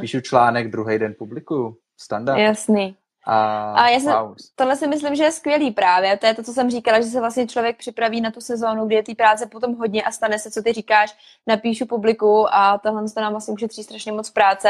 píšu 0.00 0.20
článek, 0.20 0.70
druhý 0.70 0.98
den 0.98 1.14
publikuju. 1.18 1.76
Standard. 1.96 2.38
Jasný. 2.38 2.96
A, 3.26 3.72
a 3.72 3.88
já 3.88 4.00
jsem, 4.00 4.12
wow. 4.12 4.34
tohle 4.56 4.76
si 4.76 4.86
myslím, 4.86 5.14
že 5.14 5.24
je 5.24 5.32
skvělý 5.32 5.70
právě. 5.70 6.16
To 6.16 6.26
je 6.26 6.34
to, 6.34 6.42
co 6.42 6.52
jsem 6.52 6.70
říkala, 6.70 7.00
že 7.00 7.06
se 7.06 7.20
vlastně 7.20 7.46
člověk 7.46 7.76
připraví 7.76 8.20
na 8.20 8.30
tu 8.30 8.40
sezónu, 8.40 8.86
kdy 8.86 8.94
je 8.94 9.02
té 9.02 9.14
práce 9.14 9.46
potom 9.46 9.74
hodně 9.74 10.02
a 10.02 10.10
stane 10.10 10.38
se, 10.38 10.50
co 10.50 10.62
ty 10.62 10.72
říkáš, 10.72 11.16
napíšu 11.46 11.86
publiku 11.86 12.46
a 12.54 12.78
tohle 12.78 13.04
to 13.14 13.20
nám 13.20 13.32
vlastně 13.32 13.54
ušetří 13.54 13.82
strašně 13.82 14.12
moc 14.12 14.30
práce 14.30 14.68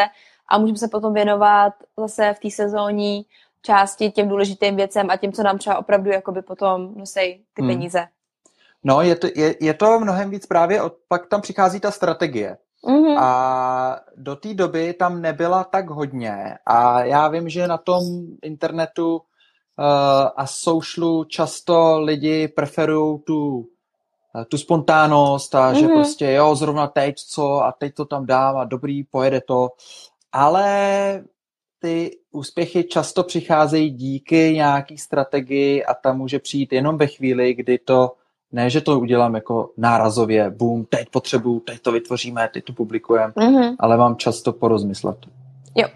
a 0.48 0.59
můžeme 0.59 0.78
se 0.78 0.88
potom 0.88 1.14
věnovat 1.14 1.72
zase 1.96 2.35
v 2.35 2.38
té 2.38 2.50
sezónní 2.50 3.26
části 3.62 4.11
těm 4.11 4.28
důležitým 4.28 4.76
věcem 4.76 5.11
a 5.11 5.16
těm, 5.16 5.33
co 5.33 5.42
nám 5.42 5.59
třeba 5.59 5.78
opravdu 5.78 6.11
jakoby 6.11 6.42
potom 6.42 6.94
nosej 6.96 7.40
ty 7.54 7.62
hmm. 7.62 7.68
No, 8.85 9.03
je 9.03 9.16
to, 9.16 9.27
je, 9.35 9.55
je 9.61 9.75
to 9.75 10.01
mnohem 10.01 10.31
víc 10.31 10.47
právě, 10.47 10.83
od, 10.83 10.94
pak 11.09 11.27
tam 11.27 11.40
přichází 11.40 11.81
ta 11.81 11.90
strategie. 11.90 12.57
Mm-hmm. 12.85 13.18
A 13.18 14.01
do 14.16 14.37
té 14.37 14.55
doby 14.55 14.94
tam 14.94 15.23
nebyla 15.23 15.64
tak 15.64 15.90
hodně. 15.90 16.59
A 16.66 17.05
já 17.05 17.29
vím, 17.29 17.49
že 17.49 17.68
na 17.68 17.79
tom 17.79 18.03
internetu 18.42 19.14
uh, 19.14 19.23
a 20.37 20.47
socialu 20.47 21.25
často 21.25 22.01
lidi 22.01 22.49
preferují 22.49 23.20
tu, 23.20 23.57
uh, 23.57 24.44
tu 24.49 24.59
spontánnost 24.59 25.55
a 25.55 25.73
mm-hmm. 25.73 25.81
že 25.81 25.88
prostě 25.88 26.33
jo, 26.33 26.55
zrovna 26.55 26.87
teď 26.87 27.16
co 27.16 27.64
a 27.64 27.73
teď 27.73 27.94
to 27.94 28.05
tam 28.05 28.27
dám 28.27 28.57
a 28.57 28.64
dobrý, 28.64 29.05
pojede 29.05 29.40
to. 29.40 29.68
Ale 30.33 31.25
ty 31.79 32.18
úspěchy 32.31 32.85
často 32.85 33.23
přicházejí 33.23 33.90
díky 33.90 34.53
nějaký 34.55 34.99
strategii 34.99 35.85
a 35.85 35.94
ta 35.94 36.12
může 36.12 36.38
přijít 36.38 36.73
jenom 36.73 36.97
ve 36.97 37.07
chvíli, 37.07 37.55
kdy 37.55 37.79
to 37.79 38.12
ne, 38.54 38.70
že 38.70 38.80
to 38.80 39.00
udělám 39.00 39.34
jako 39.34 39.70
nárazově, 39.76 40.50
boom, 40.50 40.84
teď 40.84 41.08
potřebuju, 41.10 41.60
teď 41.60 41.80
to 41.80 41.92
vytvoříme, 41.92 42.48
teď 42.52 42.64
to 42.64 42.72
publikujeme, 42.72 43.32
mm-hmm. 43.32 43.76
ale 43.78 43.96
mám 43.96 44.16
často 44.16 44.52
porozmyslet. 44.52 45.16
Jo. 45.74 45.88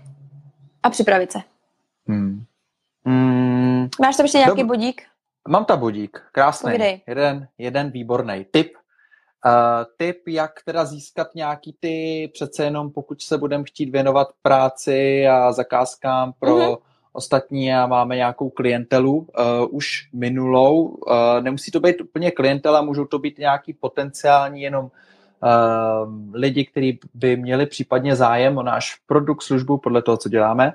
A 0.83 0.91
připravit 0.91 1.33
se. 1.33 1.39
Hmm. 2.07 2.45
Mm. 3.05 3.89
Máš 4.01 4.17
tam 4.17 4.25
ještě 4.25 4.39
nějaký 4.39 4.63
Dob- 4.63 4.67
bodík? 4.67 5.03
Mám 5.49 5.65
tam 5.65 5.81
bodík, 5.81 6.23
krásný. 6.33 6.69
Povídej. 6.69 7.01
Jeden, 7.07 7.49
jeden 7.59 7.91
výborný 7.91 8.47
tip. 8.51 8.73
Uh, 9.47 9.85
tip, 9.97 10.29
jak 10.29 10.51
teda 10.65 10.85
získat 10.85 11.35
nějaký 11.35 11.77
ty, 11.81 12.31
přece 12.35 12.65
jenom 12.65 12.91
pokud 12.91 13.23
se 13.23 13.39
budeme 13.39 13.65
chtít 13.65 13.91
věnovat 13.91 14.29
práci 14.43 15.29
a 15.29 15.53
zakázkám 15.53 16.33
pro 16.39 16.57
mm-hmm 16.57 16.88
ostatní 17.19 17.75
a 17.75 17.87
máme 17.87 18.17
nějakou 18.17 18.51
klientelu 18.51 19.17
uh, 19.17 19.27
už 19.71 20.09
minulou. 20.13 20.83
Uh, 20.83 21.41
nemusí 21.41 21.71
to 21.71 21.81
být 21.81 22.01
úplně 22.01 22.31
klientela, 22.31 22.83
můžou 22.83 23.05
to 23.05 23.19
být 23.19 23.39
nějaký 23.39 23.73
potenciální 23.73 24.63
jenom 24.63 24.91
lidi, 26.33 26.65
kteří 26.65 26.99
by 27.15 27.37
měli 27.37 27.67
případně 27.67 28.17
zájem 28.17 28.59
o 28.59 28.63
náš 28.63 28.95
produkt, 29.07 29.43
službu 29.43 29.79
podle 29.79 30.03
toho, 30.03 30.17
co 30.17 30.29
děláme, 30.29 30.73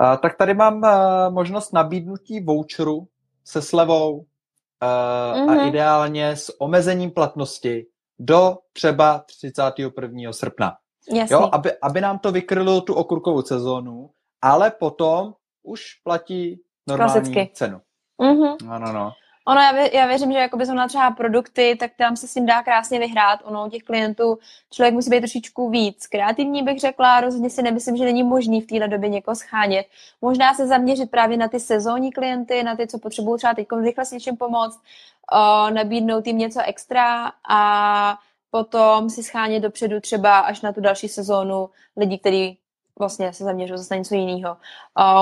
uh, 0.00 0.16
tak 0.16 0.36
tady 0.36 0.54
mám 0.54 0.82
uh, 0.82 0.90
možnost 1.34 1.72
nabídnutí 1.72 2.40
voucheru 2.40 3.06
se 3.44 3.62
slevou 3.62 4.12
uh, 4.16 4.22
mm-hmm. 4.22 5.50
a 5.50 5.54
mhm. 5.54 5.68
ideálně 5.68 6.36
s 6.36 6.60
omezením 6.60 7.10
platnosti 7.10 7.86
do 8.18 8.58
třeba 8.72 9.18
31. 9.18 10.32
srpna. 10.32 10.76
Jasný. 11.12 11.34
Jo, 11.34 11.48
aby, 11.52 11.72
aby 11.82 12.00
nám 12.00 12.18
to 12.18 12.32
vykrylo 12.32 12.80
tu 12.80 12.94
okurkovou 12.94 13.42
sezónu, 13.42 14.10
ale 14.42 14.70
potom 14.70 15.34
už 15.64 15.94
platí 16.04 16.60
normální 16.88 17.12
Klasicky. 17.12 17.50
cenu. 17.54 17.80
Mm-hmm. 18.20 18.70
Ano, 18.70 18.92
no. 18.92 19.12
Ono, 19.46 19.60
já, 19.60 19.72
vě, 19.72 19.96
já 19.96 20.06
věřím, 20.06 20.32
že 20.32 20.38
jakoby 20.38 20.66
jsou 20.66 20.74
na 20.74 20.88
třeba 20.88 21.10
produkty, 21.10 21.76
tak 21.80 21.90
tam 21.98 22.16
se 22.16 22.28
s 22.28 22.34
tím 22.34 22.46
dá 22.46 22.62
krásně 22.62 22.98
vyhrát. 22.98 23.40
Ono, 23.44 23.70
těch 23.70 23.82
klientů 23.82 24.38
člověk 24.70 24.94
musí 24.94 25.10
být 25.10 25.20
trošičku 25.20 25.70
víc 25.70 26.06
kreativní, 26.06 26.62
bych 26.62 26.80
řekla. 26.80 27.20
Rozhodně 27.20 27.50
si 27.50 27.62
nemyslím, 27.62 27.96
že 27.96 28.04
není 28.04 28.22
možný 28.22 28.60
v 28.60 28.66
téhle 28.66 28.88
době 28.88 29.08
někoho 29.08 29.34
schánět. 29.34 29.86
Možná 30.22 30.54
se 30.54 30.66
zaměřit 30.66 31.10
právě 31.10 31.36
na 31.36 31.48
ty 31.48 31.60
sezónní 31.60 32.12
klienty, 32.12 32.62
na 32.62 32.76
ty, 32.76 32.86
co 32.86 32.98
potřebují 32.98 33.38
třeba 33.38 33.54
teď 33.54 33.66
rychle 33.82 34.04
s 34.04 34.10
něčím 34.10 34.36
pomoct, 34.36 34.80
o, 35.32 35.70
nabídnout 35.70 36.26
jim 36.26 36.38
něco 36.38 36.60
extra 36.64 37.32
a 37.48 38.18
potom 38.50 39.10
si 39.10 39.22
schánět 39.22 39.62
dopředu 39.62 40.00
třeba 40.00 40.38
až 40.38 40.60
na 40.60 40.72
tu 40.72 40.80
další 40.80 41.08
sezónu 41.08 41.70
lidi, 41.96 42.18
kteří 42.18 42.58
vlastně 42.98 43.32
se 43.32 43.44
zaměřují 43.44 43.78
zase 43.78 43.94
na 43.94 43.98
něco 43.98 44.14
jiného. 44.14 44.56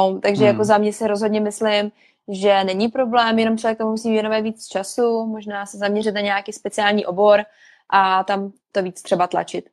Um, 0.08 0.20
takže 0.20 0.44
jako 0.44 0.52
hmm. 0.52 0.58
jako 0.58 0.64
za 0.64 0.78
mě 0.78 0.92
si 0.92 1.06
rozhodně 1.06 1.40
myslím, 1.40 1.92
že 2.28 2.64
není 2.64 2.88
problém, 2.88 3.38
jenom 3.38 3.58
člověk 3.58 3.78
tomu 3.78 3.90
musí 3.90 4.11
věnovat 4.11 4.40
víc 4.40 4.66
času, 4.66 5.26
možná 5.26 5.66
se 5.66 5.78
zaměřit 5.78 6.12
na 6.12 6.20
nějaký 6.20 6.52
speciální 6.52 7.06
obor 7.06 7.44
a 7.90 8.24
tam 8.24 8.52
to 8.72 8.82
víc 8.82 9.02
třeba 9.02 9.26
tlačit. 9.26 9.70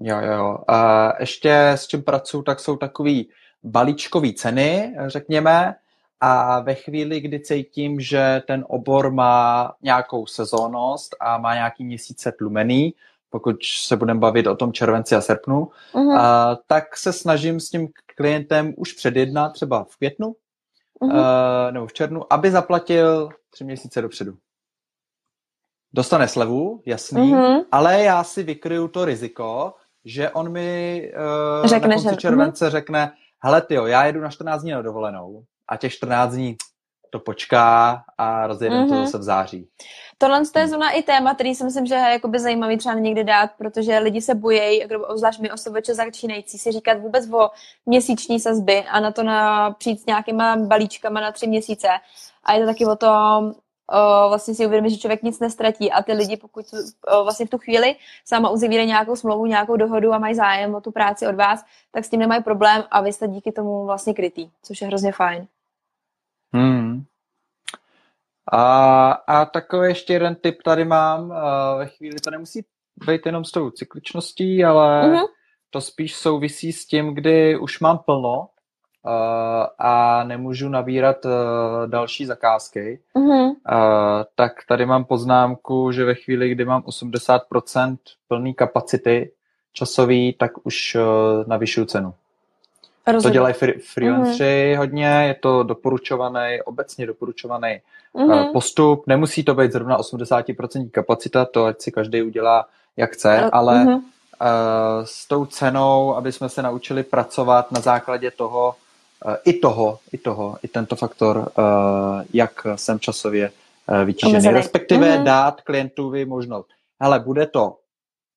Jo, 0.00 0.20
jo. 0.20 0.58
A 0.68 1.12
ještě 1.20 1.68
s 1.68 1.86
čím 1.86 2.02
pracuji, 2.02 2.42
tak 2.42 2.60
jsou 2.60 2.76
takový 2.76 3.28
balíčkový 3.62 4.34
ceny, 4.34 4.96
řekněme, 5.06 5.74
a 6.20 6.60
ve 6.60 6.74
chvíli, 6.74 7.20
kdy 7.20 7.40
cítím, 7.40 8.00
že 8.00 8.42
ten 8.46 8.64
obor 8.68 9.10
má 9.10 9.74
nějakou 9.82 10.26
sezónnost 10.26 11.16
a 11.20 11.38
má 11.38 11.54
nějaký 11.54 11.84
měsíce 11.84 12.32
tlumený, 12.32 12.94
pokud 13.30 13.56
se 13.64 13.96
budeme 13.96 14.20
bavit 14.20 14.46
o 14.46 14.56
tom 14.56 14.72
červenci 14.72 15.14
a 15.14 15.20
srpnu, 15.20 15.68
uh-huh. 15.92 16.18
a, 16.18 16.58
tak 16.66 16.96
se 16.96 17.12
snažím 17.12 17.60
s 17.60 17.70
tím 17.70 17.88
klientem 18.16 18.74
už 18.76 18.92
předjednat 18.92 19.52
třeba 19.52 19.84
v 19.84 19.96
květnu 19.96 20.34
uh-huh. 21.02 21.66
uh, 21.66 21.72
nebo 21.72 21.86
v 21.86 21.92
červnu, 21.92 22.32
aby 22.32 22.50
zaplatil 22.50 23.28
tři 23.50 23.64
měsíce 23.64 24.02
dopředu. 24.02 24.36
Dostane 25.92 26.28
slevu, 26.28 26.82
jasný, 26.86 27.32
uh-huh. 27.32 27.64
ale 27.72 28.02
já 28.02 28.24
si 28.24 28.42
vykryju 28.42 28.88
to 28.88 29.04
riziko, 29.04 29.74
že 30.04 30.30
on 30.30 30.52
mi 30.52 31.12
uh, 31.60 31.66
řekne, 31.66 31.88
na 31.88 31.94
konci 31.94 32.10
že... 32.10 32.16
července 32.16 32.66
uh-huh. 32.66 32.70
řekne, 32.70 33.12
hele 33.38 33.62
tyjo, 33.62 33.86
já 33.86 34.04
jedu 34.04 34.20
na 34.20 34.30
14 34.30 34.62
dní 34.62 34.70
na 34.70 34.82
dovolenou 34.82 35.44
a 35.68 35.76
těch 35.76 35.92
14 35.92 36.32
dní 36.32 36.56
to 37.10 37.18
počká 37.18 38.02
a 38.18 38.46
rozjedeme 38.46 38.84
mm-hmm. 38.84 38.88
to 38.88 39.04
zase 39.04 39.18
v 39.18 39.22
září. 39.22 39.68
Tohle 40.18 40.42
je 40.58 40.68
zóna 40.68 40.90
i 40.90 41.02
téma, 41.02 41.34
který 41.34 41.54
si 41.54 41.64
myslím, 41.64 41.86
že 41.86 41.94
je 41.94 42.12
jakoby 42.12 42.38
zajímavý 42.38 42.76
třeba 42.76 42.94
někdy 42.94 43.24
dát, 43.24 43.50
protože 43.58 43.98
lidi 43.98 44.22
se 44.22 44.34
bojejí, 44.34 44.84
obzvlášť 44.86 45.40
my 45.40 45.50
osobeče 45.50 45.94
začínající, 45.94 46.58
si 46.58 46.72
říkat 46.72 46.98
vůbec 46.98 47.32
o 47.32 47.50
měsíční 47.86 48.40
sazby 48.40 48.84
a 48.84 49.00
na 49.00 49.12
to 49.12 49.22
na, 49.22 49.70
přijít 49.70 50.00
s 50.00 50.06
nějakýma 50.06 50.56
balíčkama 50.56 51.20
na 51.20 51.32
tři 51.32 51.46
měsíce. 51.46 51.88
A 52.44 52.52
je 52.52 52.60
to 52.60 52.66
taky 52.66 52.86
o 52.86 52.96
tom, 52.96 53.52
o, 53.90 54.28
vlastně 54.28 54.54
si 54.54 54.66
uvědomit, 54.66 54.90
že 54.90 54.98
člověk 54.98 55.22
nic 55.22 55.40
nestratí 55.40 55.92
a 55.92 56.02
ty 56.02 56.12
lidi, 56.12 56.36
pokud 56.36 56.66
o, 57.06 57.24
vlastně 57.24 57.46
v 57.46 57.50
tu 57.50 57.58
chvíli 57.58 57.96
sama 58.24 58.50
uzavírají 58.50 58.88
nějakou 58.88 59.16
smlouvu, 59.16 59.46
nějakou 59.46 59.76
dohodu 59.76 60.12
a 60.12 60.18
mají 60.18 60.34
zájem 60.34 60.74
o 60.74 60.80
tu 60.80 60.90
práci 60.90 61.26
od 61.26 61.34
vás, 61.34 61.64
tak 61.92 62.04
s 62.04 62.10
tím 62.10 62.20
nemají 62.20 62.42
problém 62.42 62.84
a 62.90 63.00
vy 63.00 63.12
jste 63.12 63.28
díky 63.28 63.52
tomu 63.52 63.84
vlastně 63.84 64.14
krytý, 64.14 64.50
což 64.62 64.80
je 64.80 64.86
hrozně 64.86 65.12
fajn. 65.12 65.46
Hmm. 66.52 67.04
A, 68.52 69.12
a 69.12 69.44
takový 69.44 69.88
ještě 69.88 70.12
jeden 70.12 70.34
tip 70.34 70.62
tady 70.62 70.84
mám. 70.84 71.34
Ve 71.78 71.86
chvíli 71.86 72.16
to 72.24 72.30
nemusí 72.30 72.64
být 73.06 73.26
jenom 73.26 73.44
s 73.44 73.50
tou 73.50 73.70
cykličností, 73.70 74.64
ale 74.64 75.02
uh-huh. 75.02 75.26
to 75.70 75.80
spíš 75.80 76.16
souvisí 76.16 76.72
s 76.72 76.86
tím, 76.86 77.14
kdy 77.14 77.58
už 77.58 77.80
mám 77.80 77.98
plno 77.98 78.48
a 79.78 80.24
nemůžu 80.24 80.68
nabírat 80.68 81.16
další 81.86 82.26
zakázky. 82.26 83.02
Uh-huh. 83.16 83.54
Tak 84.34 84.52
tady 84.68 84.86
mám 84.86 85.04
poznámku, 85.04 85.92
že 85.92 86.04
ve 86.04 86.14
chvíli, 86.14 86.50
kdy 86.50 86.64
mám 86.64 86.82
80% 86.82 87.96
plný 88.28 88.54
kapacity 88.54 89.32
časový, 89.72 90.32
tak 90.32 90.66
už 90.66 90.96
navyšuju 91.46 91.86
cenu. 91.86 92.14
Rozhodně. 93.12 93.30
To 93.30 93.32
dělají 93.32 93.54
freelanceri 93.94 94.74
mm-hmm. 94.74 94.78
hodně, 94.78 95.06
je 95.06 95.34
to 95.34 95.62
doporučovaný, 95.62 96.62
obecně 96.64 97.06
doporučovaný 97.06 97.80
mm-hmm. 98.14 98.52
postup. 98.52 99.06
Nemusí 99.06 99.44
to 99.44 99.54
být 99.54 99.72
zrovna 99.72 99.98
80% 99.98 100.90
kapacita, 100.90 101.44
to 101.44 101.64
ať 101.64 101.80
si 101.80 101.92
každý 101.92 102.22
udělá, 102.22 102.66
jak 102.96 103.12
chce, 103.12 103.28
mm-hmm. 103.28 103.50
ale 103.52 103.84
uh, 103.84 103.98
s 105.04 105.28
tou 105.28 105.46
cenou, 105.46 106.16
aby 106.16 106.32
jsme 106.32 106.48
se 106.48 106.62
naučili 106.62 107.02
pracovat 107.02 107.72
na 107.72 107.80
základě 107.80 108.30
toho, 108.30 108.74
uh, 109.26 109.34
i 109.44 109.52
toho, 109.52 109.98
i 110.12 110.18
toho, 110.18 110.58
i 110.62 110.68
tento 110.68 110.96
faktor, 110.96 111.36
uh, 111.36 111.44
jak 112.32 112.66
jsem 112.74 113.00
časově 113.00 113.50
uh, 113.86 114.04
vytížený. 114.04 114.48
Respektive 114.48 115.06
mm-hmm. 115.06 115.24
dát 115.24 115.60
klientovi 115.60 116.24
možnost. 116.24 116.68
Hele, 117.00 117.20
bude 117.20 117.46
to 117.46 117.76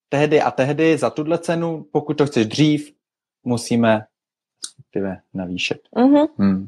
tehdy 0.10 0.42
a 0.42 0.52
tehdy 0.52 0.98
za 0.98 1.10
tuhle 1.10 1.38
cenu, 1.38 1.86
pokud 1.92 2.18
to 2.18 2.26
chceš 2.26 2.46
dřív, 2.46 2.94
musíme 3.44 4.06
respektive 4.78 5.18
navýšit. 5.34 5.82
Mm-hmm. 5.96 6.28
Hmm. 6.38 6.68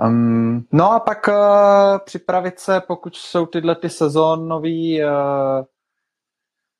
Um, 0.00 0.66
no 0.72 0.92
a 0.92 1.00
pak 1.00 1.28
uh, 1.28 1.98
připravit 2.04 2.58
se, 2.58 2.80
pokud 2.80 3.16
jsou 3.16 3.46
tyhle 3.46 3.74
ty 3.74 3.90
sezónový, 3.90 5.04
uh, 5.04 5.10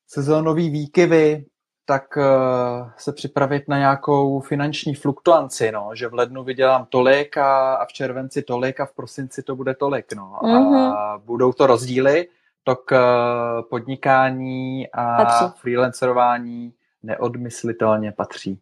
sezónový 0.07 0.71
výkyvy, 0.71 1.44
tak 1.85 2.16
uh, 2.16 2.90
se 2.97 3.12
připravit 3.12 3.68
na 3.68 3.79
nějakou 3.79 4.40
finanční 4.40 4.94
fluktuanci, 4.94 5.73
no, 5.73 5.90
že 5.94 6.09
v 6.09 6.14
lednu 6.14 6.44
vydělám 6.44 6.87
tolik 6.88 7.37
a, 7.37 7.75
a 7.75 7.87
v 7.87 7.92
červenci 7.92 8.42
tolik 8.42 8.81
a 8.81 8.87
v 8.87 8.92
prosinci 8.92 9.42
to 9.42 9.57
bude 9.57 9.75
tolik. 9.75 10.12
No, 10.12 10.38
mm-hmm. 10.42 10.92
A 10.92 11.18
budou 11.25 11.53
to 11.53 11.66
rozdíly, 11.66 12.29
to 12.64 12.77
k 12.77 12.92
uh, 12.92 13.68
podnikání 13.68 14.88
a 14.92 15.16
patří. 15.16 15.61
freelancerování 15.61 16.73
neodmyslitelně 17.03 18.12
patří. 18.12 18.61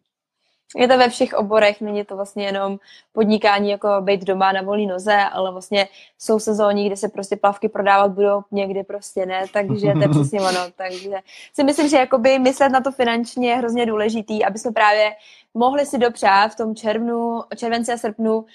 Je 0.75 0.87
to 0.87 0.97
ve 0.97 1.09
všech 1.09 1.33
oborech, 1.33 1.81
není 1.81 2.03
to 2.03 2.15
vlastně 2.15 2.45
jenom 2.45 2.79
podnikání 3.11 3.69
jako 3.69 3.87
být 4.01 4.23
doma 4.23 4.51
na 4.51 4.61
volné 4.61 4.85
noze, 4.85 5.15
ale 5.31 5.51
vlastně 5.51 5.87
jsou 6.19 6.39
sezóny, 6.39 6.85
kde 6.85 6.97
se 6.97 7.09
prostě 7.09 7.35
plavky 7.35 7.69
prodávat 7.69 8.11
budou, 8.11 8.41
někdy 8.51 8.83
prostě 8.83 9.25
ne, 9.25 9.45
takže 9.53 9.93
to 9.93 10.01
je 10.01 10.09
přesně 10.09 10.41
ono. 10.41 10.59
Takže 10.75 11.15
si 11.53 11.63
myslím, 11.63 11.89
že 11.89 11.97
jakoby 11.97 12.39
myslet 12.39 12.69
na 12.69 12.81
to 12.81 12.91
finančně 12.91 13.49
je 13.49 13.55
hrozně 13.55 13.85
důležitý, 13.85 14.45
aby 14.45 14.59
jsme 14.59 14.71
právě 14.71 15.11
mohli 15.57 15.85
si 15.85 15.97
dopřát 15.97 16.47
v 16.51 16.55
tom 16.55 16.75
červnu, 16.75 17.41
červenci 17.55 17.91
a 17.91 17.97
srpnu 17.97 18.45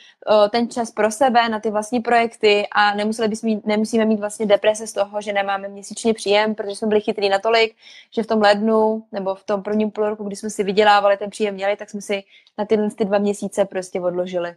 ten 0.50 0.70
čas 0.70 0.90
pro 0.90 1.10
sebe 1.10 1.48
na 1.48 1.60
ty 1.60 1.70
vlastní 1.70 2.00
projekty 2.00 2.66
a 2.72 2.94
nemuseli 2.94 3.28
bychom 3.28 3.46
mít, 3.50 3.66
nemusíme 3.66 4.04
mít 4.04 4.20
vlastně 4.20 4.46
deprese 4.46 4.86
z 4.86 4.92
toho, 4.92 5.20
že 5.20 5.32
nemáme 5.32 5.68
měsíčně 5.68 6.14
příjem, 6.14 6.54
protože 6.54 6.76
jsme 6.76 6.88
byli 6.88 7.00
chytrý 7.00 7.28
natolik, 7.28 7.76
že 8.14 8.22
v 8.22 8.26
tom 8.26 8.40
lednu 8.40 9.04
nebo 9.12 9.34
v 9.34 9.44
tom 9.44 9.62
prvním 9.62 9.90
půlroku, 9.90 10.24
kdy 10.24 10.36
jsme 10.36 10.50
si 10.50 10.64
vydělávali 10.64 11.16
ten 11.16 11.30
příjem 11.30 11.54
měli, 11.54 11.76
tak 11.76 11.90
jsme 11.90 12.00
si 12.00 12.22
na 12.58 12.64
tyhle 12.64 12.90
ty 12.90 13.04
dva 13.04 13.18
měsíce 13.18 13.64
prostě 13.64 14.00
odložili. 14.00 14.54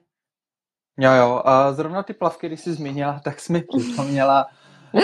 Jo, 0.98 1.12
jo. 1.12 1.42
A 1.46 1.74
zrovna 1.74 2.04
ty 2.04 2.14
plavky, 2.14 2.48
když 2.48 2.62
jsi 2.62 2.74
zmínila, 2.74 3.22
tak 3.24 3.40
jsi 3.40 3.54
mi 3.54 3.62
připomněla 3.62 4.48
Uh, 4.96 5.02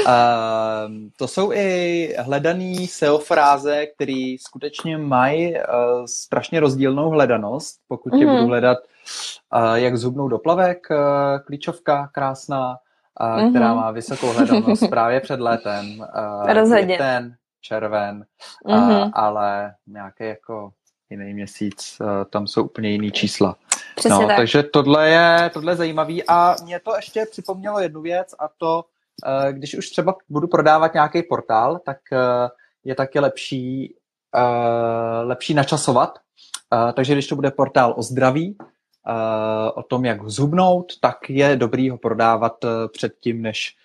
to 1.17 1.27
jsou 1.27 1.51
i 1.51 2.15
hledaný 2.19 2.87
SEO 2.87 3.17
fráze, 3.17 3.85
které 3.85 4.35
skutečně 4.41 4.97
mají 4.97 5.53
uh, 5.53 5.59
strašně 6.05 6.59
rozdílnou 6.59 7.09
hledanost. 7.09 7.79
Pokud 7.87 8.13
mm-hmm. 8.13 8.35
budu 8.35 8.47
hledat, 8.47 8.77
uh, 9.55 9.73
jak 9.73 9.97
zhubnout 9.97 10.31
do 10.31 10.37
plavek, 10.37 10.87
uh, 10.91 10.97
klíčovka 11.45 12.09
krásná, 12.11 12.69
uh, 12.69 13.27
mm-hmm. 13.27 13.49
která 13.49 13.73
má 13.73 13.91
vysokou 13.91 14.27
hledanost 14.27 14.89
právě 14.89 15.19
před 15.19 15.39
létem. 15.39 15.85
Uh, 16.55 16.83
květen, 16.83 17.35
červen, 17.61 18.25
mm-hmm. 18.65 19.03
uh, 19.03 19.11
ale 19.13 19.73
nějaký 19.87 20.23
jako 20.23 20.71
jiný 21.09 21.33
měsíc, 21.33 21.97
uh, 22.01 22.07
tam 22.29 22.47
jsou 22.47 22.63
úplně 22.63 22.89
jiný 22.89 23.11
čísla. 23.11 23.55
Přesně 23.95 24.21
no, 24.21 24.27
tak. 24.27 24.37
Takže 24.37 24.63
tohle 24.63 25.09
je, 25.09 25.49
tohle 25.53 25.71
je 25.71 25.75
zajímavý 25.75 26.23
a 26.27 26.55
mě 26.63 26.79
to 26.79 26.95
ještě 26.95 27.25
připomnělo 27.31 27.79
jednu 27.79 28.01
věc 28.01 28.35
a 28.39 28.49
to 28.57 28.83
Eh, 28.83 29.00
když 29.51 29.77
už 29.77 29.89
třeba 29.89 30.15
budu 30.29 30.47
prodávat 30.47 30.93
nějaký 30.93 31.23
portál, 31.23 31.79
tak 31.85 31.97
eh, 32.13 32.49
je 32.83 32.95
taky 32.95 33.19
lepší, 33.19 33.95
eh, 34.35 35.23
lepší 35.23 35.53
načasovat. 35.53 36.19
Takže 36.93 37.13
když 37.13 37.27
to 37.27 37.35
bude 37.35 37.51
portál 37.51 37.93
o 37.97 38.01
zdraví, 38.01 38.57
o 39.73 39.83
tom, 39.83 40.05
jak 40.05 40.29
zhubnout, 40.29 40.85
tak 41.01 41.29
je 41.29 41.55
dobrý 41.55 41.89
ho 41.89 41.97
prodávat 41.97 42.65
předtím, 42.93 43.41
než 43.41 43.75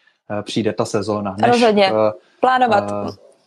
přijde 0.42 0.72
ta 0.72 0.84
sezóna. 0.84 1.36
Než, 1.40 1.50
Rozhodně. 1.50 1.92
Plánovat. 2.40 2.92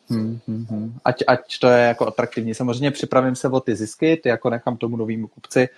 Hmm, 0.09 0.39
hmm, 0.47 0.65
hmm. 0.69 0.93
Ať, 1.05 1.23
ať 1.27 1.59
to 1.59 1.67
je 1.67 1.83
jako 1.83 2.07
atraktivní. 2.07 2.53
Samozřejmě 2.53 2.91
připravím 2.91 3.35
se 3.35 3.49
o 3.49 3.59
ty 3.59 3.75
zisky, 3.75 4.17
ty 4.23 4.29
jako 4.29 4.49
nechám 4.49 4.77
tomu 4.77 4.97
novému 4.97 5.27
kupci. 5.27 5.69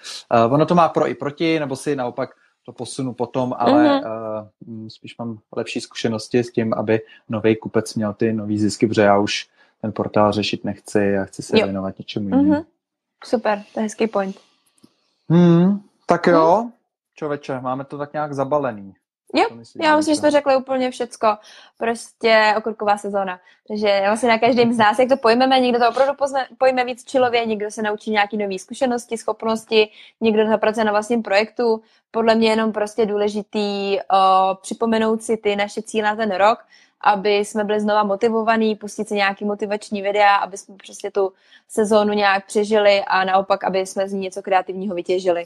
Uh, 0.45 0.53
ono 0.53 0.65
to 0.65 0.75
má 0.75 0.89
pro 0.89 1.07
i 1.07 1.15
proti, 1.15 1.59
nebo 1.59 1.75
si 1.75 1.95
naopak 1.95 2.29
to 2.65 2.73
posunu 2.73 3.13
potom, 3.13 3.53
ale 3.57 3.83
mm-hmm. 3.83 4.43
uh, 4.67 4.87
spíš 4.87 5.17
mám 5.17 5.39
lepší 5.55 5.81
zkušenosti 5.81 6.39
s 6.39 6.51
tím, 6.51 6.73
aby 6.73 6.99
nový 7.29 7.55
kupec 7.55 7.95
měl 7.95 8.13
ty 8.13 8.33
nový 8.33 8.59
zisky, 8.59 8.87
protože 8.87 9.01
já 9.01 9.17
už 9.17 9.49
ten 9.81 9.91
portál 9.93 10.31
řešit 10.31 10.65
nechci 10.65 11.17
a 11.17 11.25
chci 11.25 11.43
se 11.43 11.59
jo. 11.59 11.65
věnovat 11.65 11.97
něčemu 11.97 12.29
jinému. 12.29 12.53
Mm-hmm. 12.53 12.65
Super, 13.23 13.63
to 13.73 13.79
je 13.79 13.83
hezký 13.83 14.07
point. 14.07 14.35
Hmm, 15.29 15.79
tak 16.05 16.27
jo, 16.27 16.57
hmm. 16.61 16.71
čověče, 17.15 17.59
máme 17.59 17.85
to 17.85 17.97
tak 17.97 18.13
nějak 18.13 18.33
zabalený. 18.33 18.93
Jo, 19.33 19.45
já 19.81 19.97
myslím, 19.97 20.15
že 20.15 20.19
jsme 20.19 20.31
řekli 20.31 20.55
úplně 20.55 20.91
všecko. 20.91 21.27
Prostě 21.77 22.53
okurková 22.57 22.97
sezóna. 22.97 23.39
Takže 23.67 24.01
vlastně 24.05 24.29
na 24.29 24.39
každém 24.39 24.73
z 24.73 24.77
nás, 24.77 24.99
jak 24.99 25.09
to 25.09 25.17
pojmeme, 25.17 25.59
někdo 25.59 25.79
to 25.79 25.89
opravdu 25.89 26.13
pozna, 26.13 26.39
pojme 26.57 26.85
víc 26.85 27.03
čilově, 27.03 27.45
někdo 27.45 27.71
se 27.71 27.81
naučí 27.81 28.11
nějaké 28.11 28.37
nové 28.37 28.59
zkušenosti, 28.59 29.17
schopnosti, 29.17 29.89
někdo 30.21 30.47
zapracuje 30.47 30.85
na 30.85 30.91
vlastním 30.91 31.23
projektu. 31.23 31.81
Podle 32.11 32.35
mě 32.35 32.49
jenom 32.49 32.71
prostě 32.71 33.05
důležitý 33.05 33.99
o, 33.99 34.55
připomenout 34.61 35.23
si 35.23 35.37
ty 35.37 35.55
naše 35.55 35.81
cíle 35.81 36.09
na 36.09 36.15
ten 36.15 36.35
rok, 36.35 36.59
aby 37.01 37.35
jsme 37.35 37.63
byli 37.63 37.79
znova 37.79 38.03
motivovaní, 38.03 38.75
pustit 38.75 39.07
si 39.07 39.15
nějaký 39.15 39.45
motivační 39.45 40.01
videa, 40.01 40.35
aby 40.35 40.57
jsme 40.57 40.75
prostě 40.75 41.11
tu 41.11 41.33
sezónu 41.67 42.13
nějak 42.13 42.45
přežili 42.45 43.03
a 43.07 43.23
naopak, 43.23 43.63
aby 43.63 43.79
jsme 43.79 44.09
z 44.09 44.13
ní 44.13 44.19
něco 44.19 44.41
kreativního 44.41 44.95
vytěžili. 44.95 45.43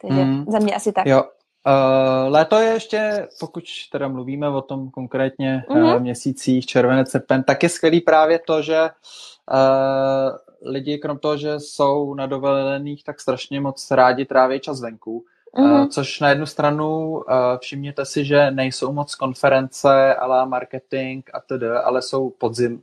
Takže 0.00 0.24
mm. 0.24 0.44
za 0.48 0.58
mě 0.58 0.74
asi 0.74 0.92
tak. 0.92 1.06
Jo, 1.06 1.24
Uh, 1.66 2.32
léto 2.32 2.56
je 2.56 2.68
ještě, 2.68 3.28
pokud 3.40 3.64
teda 3.92 4.08
mluvíme 4.08 4.48
o 4.48 4.62
tom 4.62 4.90
konkrétně 4.90 5.64
mm-hmm. 5.68 5.94
uh, 5.94 6.00
měsících 6.00 6.66
červenec, 6.66 7.10
srpen, 7.10 7.42
tak 7.42 7.62
je 7.62 7.68
skvělý 7.68 8.00
právě 8.00 8.38
to, 8.38 8.62
že 8.62 8.82
uh, 8.82 10.70
lidi 10.72 10.98
krom 10.98 11.18
toho, 11.18 11.36
že 11.36 11.60
jsou 11.60 12.14
na 12.14 12.26
dovolených, 12.26 13.04
tak 13.04 13.20
strašně 13.20 13.60
moc 13.60 13.90
rádi 13.90 14.24
tráví 14.24 14.60
čas 14.60 14.80
venku. 14.80 15.24
Mm-hmm. 15.56 15.82
Uh, 15.82 15.88
což 15.88 16.20
na 16.20 16.28
jednu 16.28 16.46
stranu 16.46 17.10
uh, 17.10 17.22
všimněte 17.60 18.04
si, 18.04 18.24
že 18.24 18.50
nejsou 18.50 18.92
moc 18.92 19.14
konference, 19.14 20.14
ale 20.14 20.46
marketing 20.46 21.24
a 21.34 21.40
td., 21.40 21.62
ale 21.84 22.02
jsou 22.02 22.30
podzim, 22.30 22.82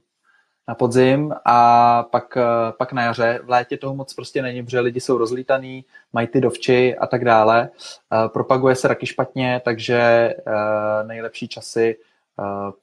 na 0.67 0.75
podzim 0.75 1.33
a 1.45 2.03
pak, 2.03 2.37
eh, 2.37 2.71
pak 2.77 2.93
na 2.93 3.03
jaře. 3.03 3.39
V 3.43 3.49
létě 3.49 3.77
toho 3.77 3.95
moc 3.95 4.13
prostě 4.13 4.41
není, 4.41 4.63
protože 4.63 4.79
lidi 4.79 5.01
jsou 5.01 5.17
rozlítaný, 5.17 5.85
mají 6.13 6.27
ty 6.27 6.41
dovči 6.41 6.97
a 6.97 7.07
tak 7.07 7.25
dále. 7.25 7.69
Eh, 7.69 8.29
propaguje 8.29 8.75
se 8.75 8.87
taky 8.87 9.05
špatně, 9.05 9.61
takže 9.65 9.99
eh, 9.99 11.03
nejlepší 11.03 11.47
časy 11.47 11.97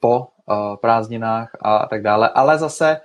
po 0.01 0.29
prázdninách 0.81 1.51
a 1.63 1.87
tak 1.87 2.03
dále. 2.03 2.29
Ale 2.29 2.59
zase 2.59 3.01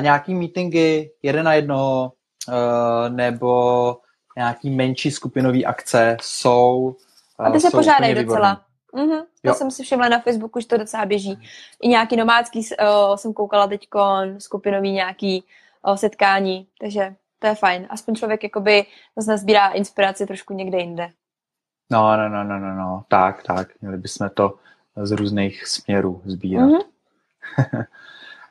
nějaký 0.00 0.34
meetingy 0.34 1.10
jeden 1.22 1.44
na 1.44 1.54
jednoho 1.54 2.12
nebo 3.08 3.96
nějaký 4.36 4.70
menší 4.70 5.10
skupinové 5.10 5.64
akce 5.64 6.16
jsou 6.20 6.96
A 7.38 7.50
ty 7.50 7.60
se 7.60 7.70
požádají 7.70 8.14
docela. 8.14 8.60
Mm-hmm. 8.94 9.24
Já 9.44 9.54
jsem 9.54 9.70
si 9.70 9.82
všimla 9.82 10.08
na 10.08 10.20
Facebooku, 10.20 10.60
že 10.60 10.66
to 10.66 10.76
docela 10.76 11.06
běží. 11.06 11.38
I 11.82 11.88
nějaký 11.88 12.16
nomádský 12.16 12.58
uh, 12.58 13.16
jsem 13.16 13.32
koukala 13.32 13.66
teď 13.66 13.88
skupinový 14.38 14.92
nějaký 14.92 15.44
uh, 15.86 15.94
setkání, 15.94 16.66
takže 16.80 17.14
to 17.38 17.46
je 17.46 17.54
fajn. 17.54 17.86
Aspoň 17.90 18.14
člověk 18.14 18.42
jakoby 18.42 18.84
zase 19.16 19.38
sbírá 19.38 19.68
inspiraci 19.68 20.26
trošku 20.26 20.54
někde 20.54 20.78
jinde. 20.78 21.10
No, 21.90 22.16
no, 22.16 22.28
no, 22.28 22.44
no, 22.44 22.58
no, 22.58 22.74
no. 22.74 23.04
tak, 23.08 23.42
tak. 23.42 23.68
Měli 23.80 23.98
bychom 23.98 24.30
to 24.34 24.54
z 24.96 25.10
různých 25.10 25.66
směrů 25.66 26.22
sbírat. 26.24 26.68
Mm-hmm. 26.68 27.86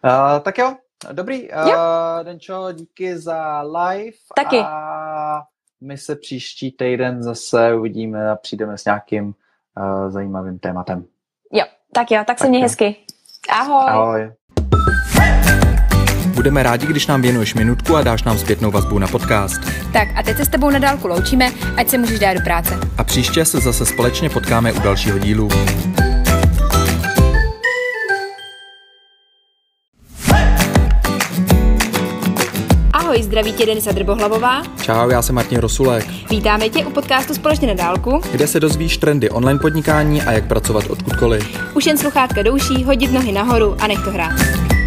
uh, 0.04 0.40
tak 0.42 0.58
jo, 0.58 0.76
dobrý. 1.12 1.50
Uh, 1.52 2.24
Denčo, 2.24 2.72
díky 2.72 3.18
za 3.18 3.62
live. 3.62 4.18
Taky. 4.36 4.60
A 4.60 5.44
my 5.82 5.98
se 5.98 6.16
příští 6.16 6.72
týden 6.72 7.24
zase 7.24 7.76
uvidíme 7.76 8.32
a 8.32 8.36
přijdeme 8.36 8.78
s 8.78 8.86
nějakým 8.86 9.34
uh, 9.80 10.12
zajímavým 10.12 10.60
tématem. 10.60 11.06
Jo, 11.54 11.66
tak 11.94 12.12
jo, 12.12 12.18
tak, 12.18 12.28
tak 12.28 12.40
se 12.40 12.50
měj 12.50 12.62
hezky. 12.62 12.96
Ahoj. 13.50 13.86
Ahoj. 13.88 14.32
Budeme 16.40 16.64
rádi, 16.64 16.88
když 16.88 17.08
nám 17.08 17.22
věnuješ 17.22 17.56
minutku 17.56 17.96
a 17.96 18.02
dáš 18.02 18.24
nám 18.24 18.38
zpětnou 18.38 18.72
vazbu 18.72 19.00
na 19.00 19.08
podcast. 19.08 19.62
Tak 19.94 20.08
a 20.16 20.24
teď 20.24 20.38
se 20.38 20.46
s 20.46 20.50
tebou 20.50 20.70
na 20.70 20.80
dálku 20.80 21.08
loučíme, 21.08 21.52
ať 21.78 21.88
se 21.88 21.98
můžeš 21.98 22.20
dát 22.20 22.34
do 22.34 22.42
práce. 22.44 22.80
A 22.98 23.04
příště 23.04 23.46
se 23.46 23.60
zase 23.60 23.86
společně 23.86 24.30
potkáme 24.30 24.74
u 24.74 24.80
dalšího 24.80 25.20
dílu. 25.20 25.50
Ahoj, 33.20 33.26
zdraví 33.26 33.54
tě 33.54 33.66
Denisa 33.66 33.92
Drbohlavová. 33.92 34.64
Čau, 34.82 35.10
já 35.10 35.22
jsem 35.22 35.36
Martin 35.36 35.60
Rosulek. 35.60 36.08
Vítáme 36.30 36.70
tě 36.70 36.86
u 36.86 36.92
podcastu 36.92 37.34
Společně 37.34 37.68
na 37.68 37.74
dálku, 37.74 38.22
kde 38.32 38.48
se 38.48 38.60
dozvíš 38.60 38.98
trendy 38.98 39.30
online 39.30 39.60
podnikání 39.60 40.22
a 40.22 40.32
jak 40.32 40.48
pracovat 40.48 40.86
odkudkoliv. 40.90 41.60
Už 41.76 41.86
jen 41.86 41.98
sluchátka 41.98 42.44
douší, 42.44 42.84
hodit 42.84 43.12
nohy 43.12 43.32
nahoru 43.32 43.76
a 43.80 43.88
nech 43.88 44.04
to 44.04 44.12
hrát. 44.12 44.79